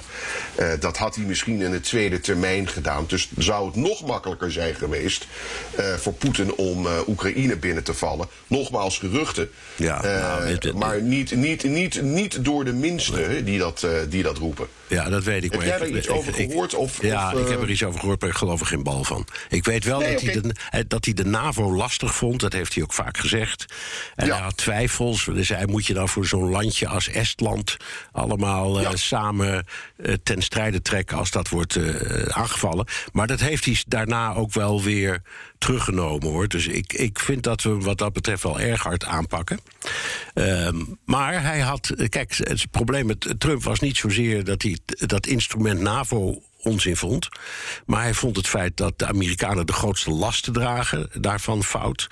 [0.81, 3.05] Dat had hij misschien in de tweede termijn gedaan.
[3.07, 5.27] Dus zou het nog makkelijker zijn geweest
[5.99, 8.29] voor Poetin om Oekraïne binnen te vallen.
[8.47, 9.51] Nogmaals geruchten.
[9.77, 13.91] Ja, nou, het- het- maar niet, niet, niet, niet door de minste die, dat, eh,
[14.09, 14.67] die dat roepen.
[14.87, 15.51] Ja, dat weet ik.
[15.51, 16.75] Heb maar jij ik- daar iets ik- over ik- gehoord?
[16.75, 18.83] Of, ja, of, ik heb eh, er iets over gehoord, maar ik geloof er geen
[18.83, 19.27] bal van.
[19.49, 22.41] Ik weet wel Nee, dat, hij de, eh, dat hij de NAVO lastig vond.
[22.41, 23.65] Dat heeft hij ook vaak gezegd.
[24.15, 24.33] En Ja.
[24.35, 25.25] hij had twijfels.
[25.25, 27.77] Dus hij moet je dan voor zo'n landje als Estland...
[28.13, 28.97] allemaal Ja.
[28.97, 29.67] samen
[30.23, 31.79] ten strijde trekken als dat wordt
[32.29, 32.87] aangevallen.
[33.13, 35.23] Maar dat heeft hij daarna ook wel weer
[35.59, 36.49] teruggenomen, hoor.
[36.49, 39.61] Dus ik, ik vind dat we wat dat betreft wel erg hard aanpakken.
[40.35, 41.93] Ehm, maar hij had...
[42.09, 44.45] Kijk, het probleem met Trump was niet zozeer...
[44.45, 47.29] dat hij dat instrument NAVO onzin vond.
[47.87, 51.11] Maar hij vond het feit dat de Amerikanen de grootste lasten dragen...
[51.13, 52.09] daarvan fout.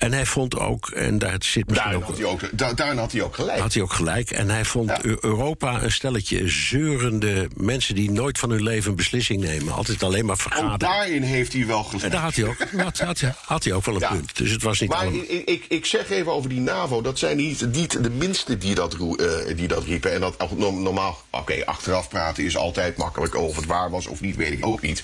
[0.00, 2.04] En hij vond ook, en daar zit misschien Daarin ook...
[2.04, 3.58] had, hij ook, da- daarin had hij ook gelijk.
[3.58, 4.30] Had hij ook gelijk.
[4.30, 4.98] En hij vond Ja.
[5.20, 9.72] Europa een stelletje zeurende mensen die nooit van hun leven een beslissing nemen.
[9.74, 10.78] Altijd alleen maar vergaderen.
[10.78, 12.04] daarin heeft hij wel gelijk.
[12.04, 14.08] En daar had hij ook, had, had, had hij ook wel een Ja.
[14.12, 14.36] punt.
[14.36, 15.20] Dus het was niet Maar allemaal...
[15.28, 17.00] ik, ik, ik zeg even over die NAVO.
[17.02, 20.12] Dat zijn niet, niet de minste die dat, eh, die dat riepen.
[20.12, 23.36] En dat normaal, oké, achteraf praten is altijd makkelijk.
[23.36, 25.02] Of het waar was of niet, weet ik ook niet.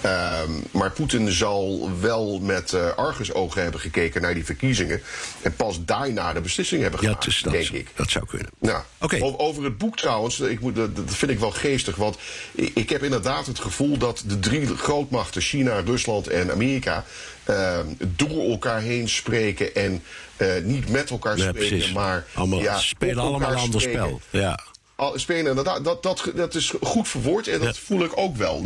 [0.00, 5.02] Ehm, maar Poetin zal wel met eh argusogen hebben gekeken naar die verkiezingen.
[5.42, 7.88] En pas daarna de beslissing hebben Ja, gemaakt, dus dat, denk ik.
[7.94, 8.48] dat zou kunnen.
[8.58, 8.82] Nou,
[9.36, 11.96] over het boek trouwens, ik moet, dat vind ik wel geestig.
[11.96, 12.16] Want
[12.54, 17.04] ik heb inderdaad het gevoel dat de drie grootmachten, China, Rusland en Amerika,
[17.44, 20.02] eh, door elkaar heen spreken en
[20.36, 21.92] eh, niet met elkaar Ja, spreken, precies.
[21.92, 24.20] maar allemaal, ja, spelen allemaal een ander spel.
[24.30, 24.58] Ja.
[25.02, 27.82] Al- Spelen, inderdaad, dat, dat, dat is goed verwoord en dat Ja.
[27.82, 28.64] voel ik ook wel.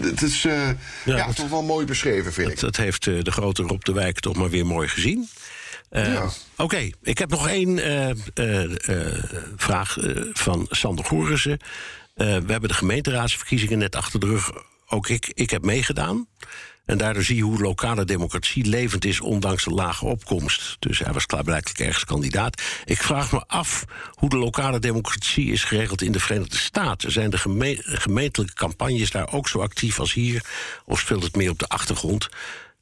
[0.00, 0.68] Het is eh,
[1.04, 2.60] ja, toch wel mooi beschreven, vind ik.
[2.60, 5.28] Dat, heeft eh, de grote Rob de Wijk toch maar weer mooi gezien.
[5.88, 6.28] Eh, Ja.
[6.56, 7.78] Oké, ik heb nog één
[9.56, 9.96] vraag
[10.32, 11.58] van Sander Goerissen.
[12.14, 14.50] We hebben de gemeenteraadsverkiezingen net achter de rug.
[14.88, 16.26] Ook ik, ik heb meegedaan.
[16.84, 20.76] En daardoor zie je hoe lokale democratie levend is, ondanks de lage opkomst.
[20.78, 22.62] Dus hij was klaarblijkelijk ergens kandidaat.
[22.84, 27.12] Ik vraag me af hoe de lokale democratie is geregeld in de Verenigde Staten.
[27.12, 30.44] Zijn de geme- gemeentelijke campagnes daar ook zo actief als hier?
[30.84, 32.28] Of speelt het meer op de achtergrond?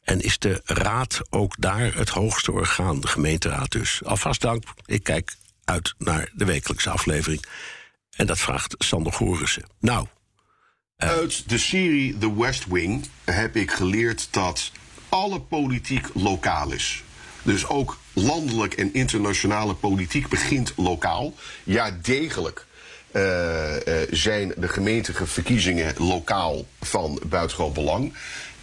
[0.03, 4.01] En is de raad ook daar het hoogste orgaan, de gemeenteraad dus?
[4.05, 5.35] Alvast dank, ik kijk
[5.65, 7.45] uit naar de wekelijkse aflevering.
[8.17, 9.65] En dat vraagt Sander Gorissen.
[9.81, 10.07] Nou,
[11.03, 14.71] Uit de serie The West Wing heb ik geleerd dat
[15.09, 17.03] alle politiek lokaal is.
[17.43, 21.35] Dus ook landelijk en internationale politiek begint lokaal.
[21.65, 22.67] Ja, degelijk.
[23.11, 28.15] eh, eh, zijn de gemeenteverkiezingen lokaal van buitengewoon belang.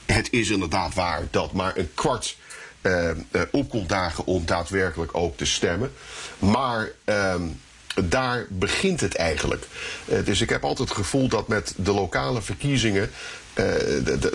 [0.06, 2.38] Het is inderdaad waar dat maar een kwart
[2.82, 3.10] eh,
[3.52, 5.92] opkomt dagen om daadwerkelijk ook te stemmen.
[6.40, 7.42] Maar ehm,
[8.08, 9.68] daar begint het eigenlijk.
[10.08, 13.10] Eh, dus ik heb altijd het gevoel dat met de lokale verkiezingen.
[13.54, 13.66] eh,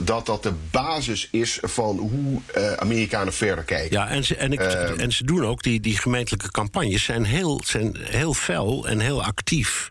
[0.03, 3.97] dat dat de basis is van hoe eh, Amerikanen verder kijken.
[3.99, 4.99] ja, en ze, en ik, Ehm.
[5.01, 9.25] en ze doen ook, die, die gemeentelijke campagnes zijn heel, zijn heel fel en heel
[9.25, 9.89] actief.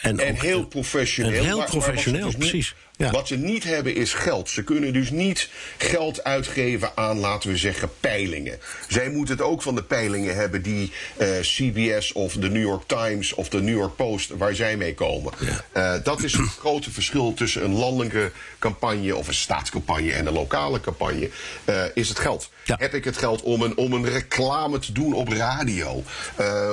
[0.00, 1.32] En, heel professioneel.
[1.32, 2.74] En heel maar- maar professioneel, dus precies.
[2.98, 3.10] Ja.
[3.10, 4.50] Wat ze niet hebben is geld.
[4.50, 8.58] Ze kunnen dus niet geld uitgeven aan, laten we zeggen, peilingen.
[8.88, 12.82] Zij moeten het ook van de peilingen hebben die eh, CBS of de New York
[12.86, 15.32] Times of de New York Post, waar zij mee komen.
[15.72, 20.32] Eh, dat is het grote verschil tussen een landelijke campagne of een staatscampagne en een
[20.32, 21.30] lokale campagne.
[21.64, 22.50] eh, is het geld.
[22.64, 22.76] Ja.
[22.78, 26.02] Heb ik het geld om een, om een reclame te doen op radio?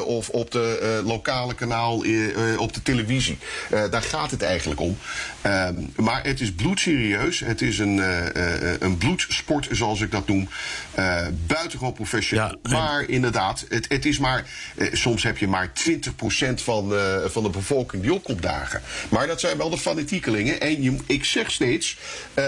[0.06, 1.96] of op de lokale kanaal
[2.58, 3.38] op de televisie?
[3.70, 4.98] Daar gaat het eigenlijk om.
[5.42, 5.74] Ehm,
[6.14, 7.40] maar het is bloedserieus.
[7.40, 10.50] Het is een, eh, eh, een bloedsport, zoals ik dat noem.
[10.94, 12.46] Eh buitengewoon professioneel.
[12.48, 14.46] Ja, en- Maar inderdaad, het, het is maar.
[14.76, 18.82] eh, soms heb je maar 20% van, eh, van de bevolking die opkomt dagen.
[19.10, 20.62] Maar dat zijn wel de fanatiekelingen.
[20.62, 21.98] En je, ik zeg steeds,
[22.34, 22.46] eh,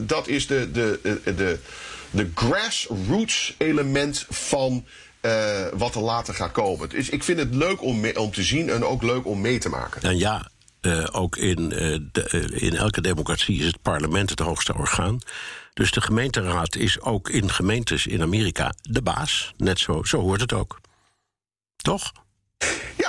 [0.00, 0.70] dat is de.
[0.72, 1.58] de, de, de
[2.10, 4.84] de grassroots element van
[5.20, 5.32] eh,
[5.74, 6.88] wat er later gaat komen.
[6.88, 9.68] Dus ik vind het leuk om, om te zien en ook leuk om mee te
[9.68, 10.02] maken.
[10.02, 10.48] En ja,
[10.84, 15.18] eh, ook in, eh, eh, in elke democratie is het parlement het hoogste orgaan.
[15.74, 19.54] Dus de gemeenteraad is ook in gemeentes in Amerika de baas.
[19.56, 20.80] Net zo, zo hoort het ook.
[21.76, 22.12] Toch?
[22.96, 23.08] Ja,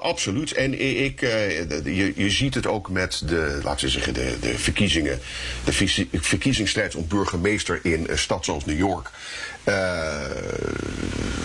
[0.00, 0.52] absoluut.
[0.52, 5.20] En ik, je, je ziet het ook met de, laten we zeggen, de, de verkiezingen.
[5.64, 5.72] De
[6.12, 9.10] verkiezingsstrijd om burgemeester in een stad zoals New York.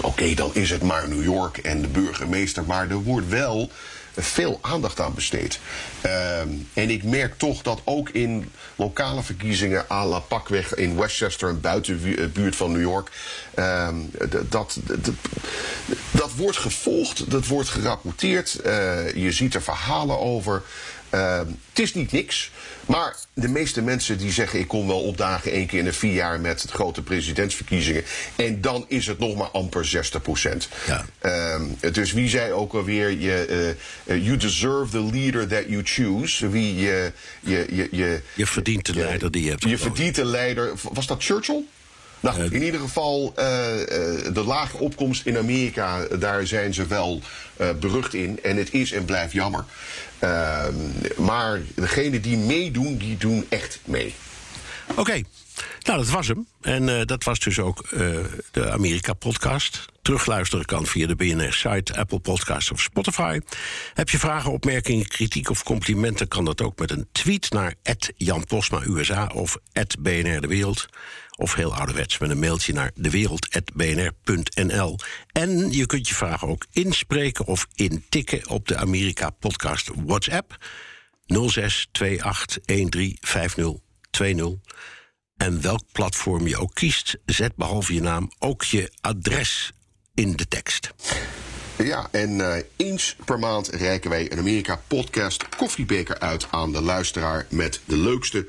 [0.01, 2.63] Oké, dan is het maar New York en de burgemeester.
[2.63, 3.71] Maar er wordt wel
[4.15, 5.59] veel aandacht aan besteed.
[6.01, 11.49] Ehm, en ik merk toch dat ook in lokale verkiezingen à la pakweg in Westchester,
[11.49, 13.11] een buitenbuurt van New York,
[13.53, 13.95] ehm,
[14.49, 14.79] dat,
[16.11, 18.55] dat wordt gevolgd, dat wordt gerapporteerd.
[18.55, 20.61] eh, je ziet er verhalen over.
[21.09, 22.51] Ehm, het is niet niks.
[22.85, 26.13] Maar de meeste mensen die zeggen: ik kom wel opdagen één keer in de vier
[26.13, 28.03] jaar met het grote presidentsverkiezingen.
[28.35, 30.69] En dan is het nog maar amper 60 procent.
[30.87, 31.05] Ja.
[31.19, 33.69] Ehm, dus wie zei ook alweer: je, eh,
[34.15, 36.49] eh, You deserve the leader that you choose.
[36.49, 37.11] Wie je.
[37.39, 40.73] je, je, je Je verdient de leider die je hebt Je verdient de leider.
[40.93, 41.63] Was dat Churchill?
[42.23, 47.21] Nou, in ieder geval, eh, eh, de lage opkomst in Amerika, daar zijn ze wel
[47.57, 48.39] eh, berucht in.
[48.43, 49.65] En het is en blijft jammer.
[50.19, 50.73] Ehm,
[51.17, 54.13] maar degenen die meedoen, die doen echt mee.
[54.95, 55.21] Oké,
[55.81, 56.47] nou dat was hem.
[56.61, 57.89] En dat was dus ook
[58.51, 59.85] de Amerika-podcast.
[60.01, 63.39] Terugluisteren kan via de BNR-site, Apple Podcasts of Spotify.
[63.93, 66.27] Heb je vragen, opmerkingen, kritiek of complimenten...
[66.27, 67.75] kan dat ook met een tweet naar
[68.17, 69.57] Jan Posma USA of
[69.99, 70.87] BNR De Wereld.
[71.35, 74.99] Of heel ouderwets met een mailtje naar dewereld.bnr.nl.
[75.31, 80.57] En je kunt je vragen ook inspreken of intikken op de Amerika-podcast WhatsApp...
[81.25, 83.73] 06 28 13 50
[84.09, 84.47] 20.
[85.37, 89.71] En welk platform je ook kiest, zet behalve je naam ook je adres
[90.13, 90.93] in de tekst.
[91.77, 97.45] Ja, en eh, eens per maand reiken wij een Amerika-podcast koffiebeker uit aan de luisteraar
[97.49, 98.47] met de leukste,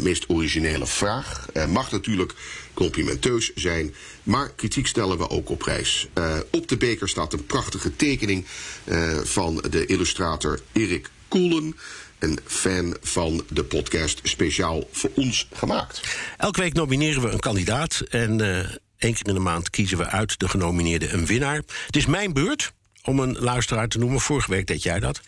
[0.00, 1.46] meest originele vraag.
[1.52, 2.34] Eh, mag natuurlijk
[2.74, 6.08] complimenteus zijn, maar kritiek stellen we ook op prijs.
[6.12, 8.46] Eh, op de beker staat een prachtige tekening
[8.84, 11.76] eh, van de illustrator Erik Koelen.
[12.18, 16.00] Een fan van de podcast speciaal voor ons gemaakt.
[16.36, 20.06] Elke week nomineren we een kandidaat en eh één keer in de maand kiezen we
[20.06, 21.62] uit de genomineerde een winnaar.
[21.86, 22.72] Het is mijn beurt
[23.02, 24.20] om een luisteraar te noemen.
[24.20, 25.20] Vorige week deed jij dat.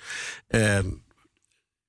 [0.48, 0.78] Eh,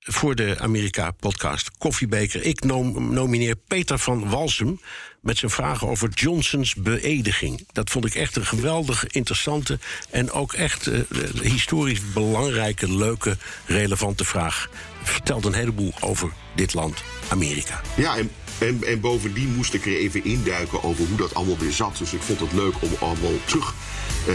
[0.03, 2.43] voor de Amerika-podcast Koffiebeker.
[2.43, 4.79] Ik nom- nomineer Peter van Walsum
[5.21, 7.65] met zijn vragen over Johnsons beëdiging.
[7.71, 9.79] Dat vond ik echt een geweldig interessante
[10.09, 10.99] en ook echt eh,
[11.41, 14.69] historisch belangrijke, leuke, relevante vraag.
[15.03, 17.81] Vertelt een heleboel over dit land, Amerika.
[17.95, 21.71] Ja, en, en, en bovendien moest ik er even induiken over hoe dat allemaal weer
[21.71, 21.97] zat.
[21.97, 23.73] Dus ik vond het leuk om allemaal terug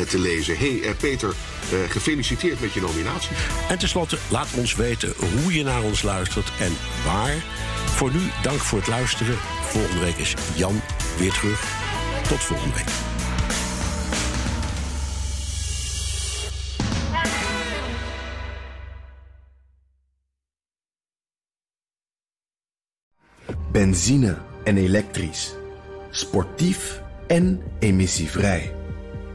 [0.09, 0.59] te lezen.
[0.59, 3.31] hey, eh, Peter, eh, gefeliciteerd met je nominatie.
[3.69, 7.37] En tenslotte, laat ons weten hoe je naar ons luistert en waar.
[7.85, 9.37] Voor nu, dank voor het luisteren.
[9.63, 10.81] Volgende week is Jan
[11.19, 11.65] weer terug.
[12.29, 12.87] Tot volgende week.
[23.73, 25.55] Benzine en elektrisch.
[26.11, 28.86] Sportief en emissievrij.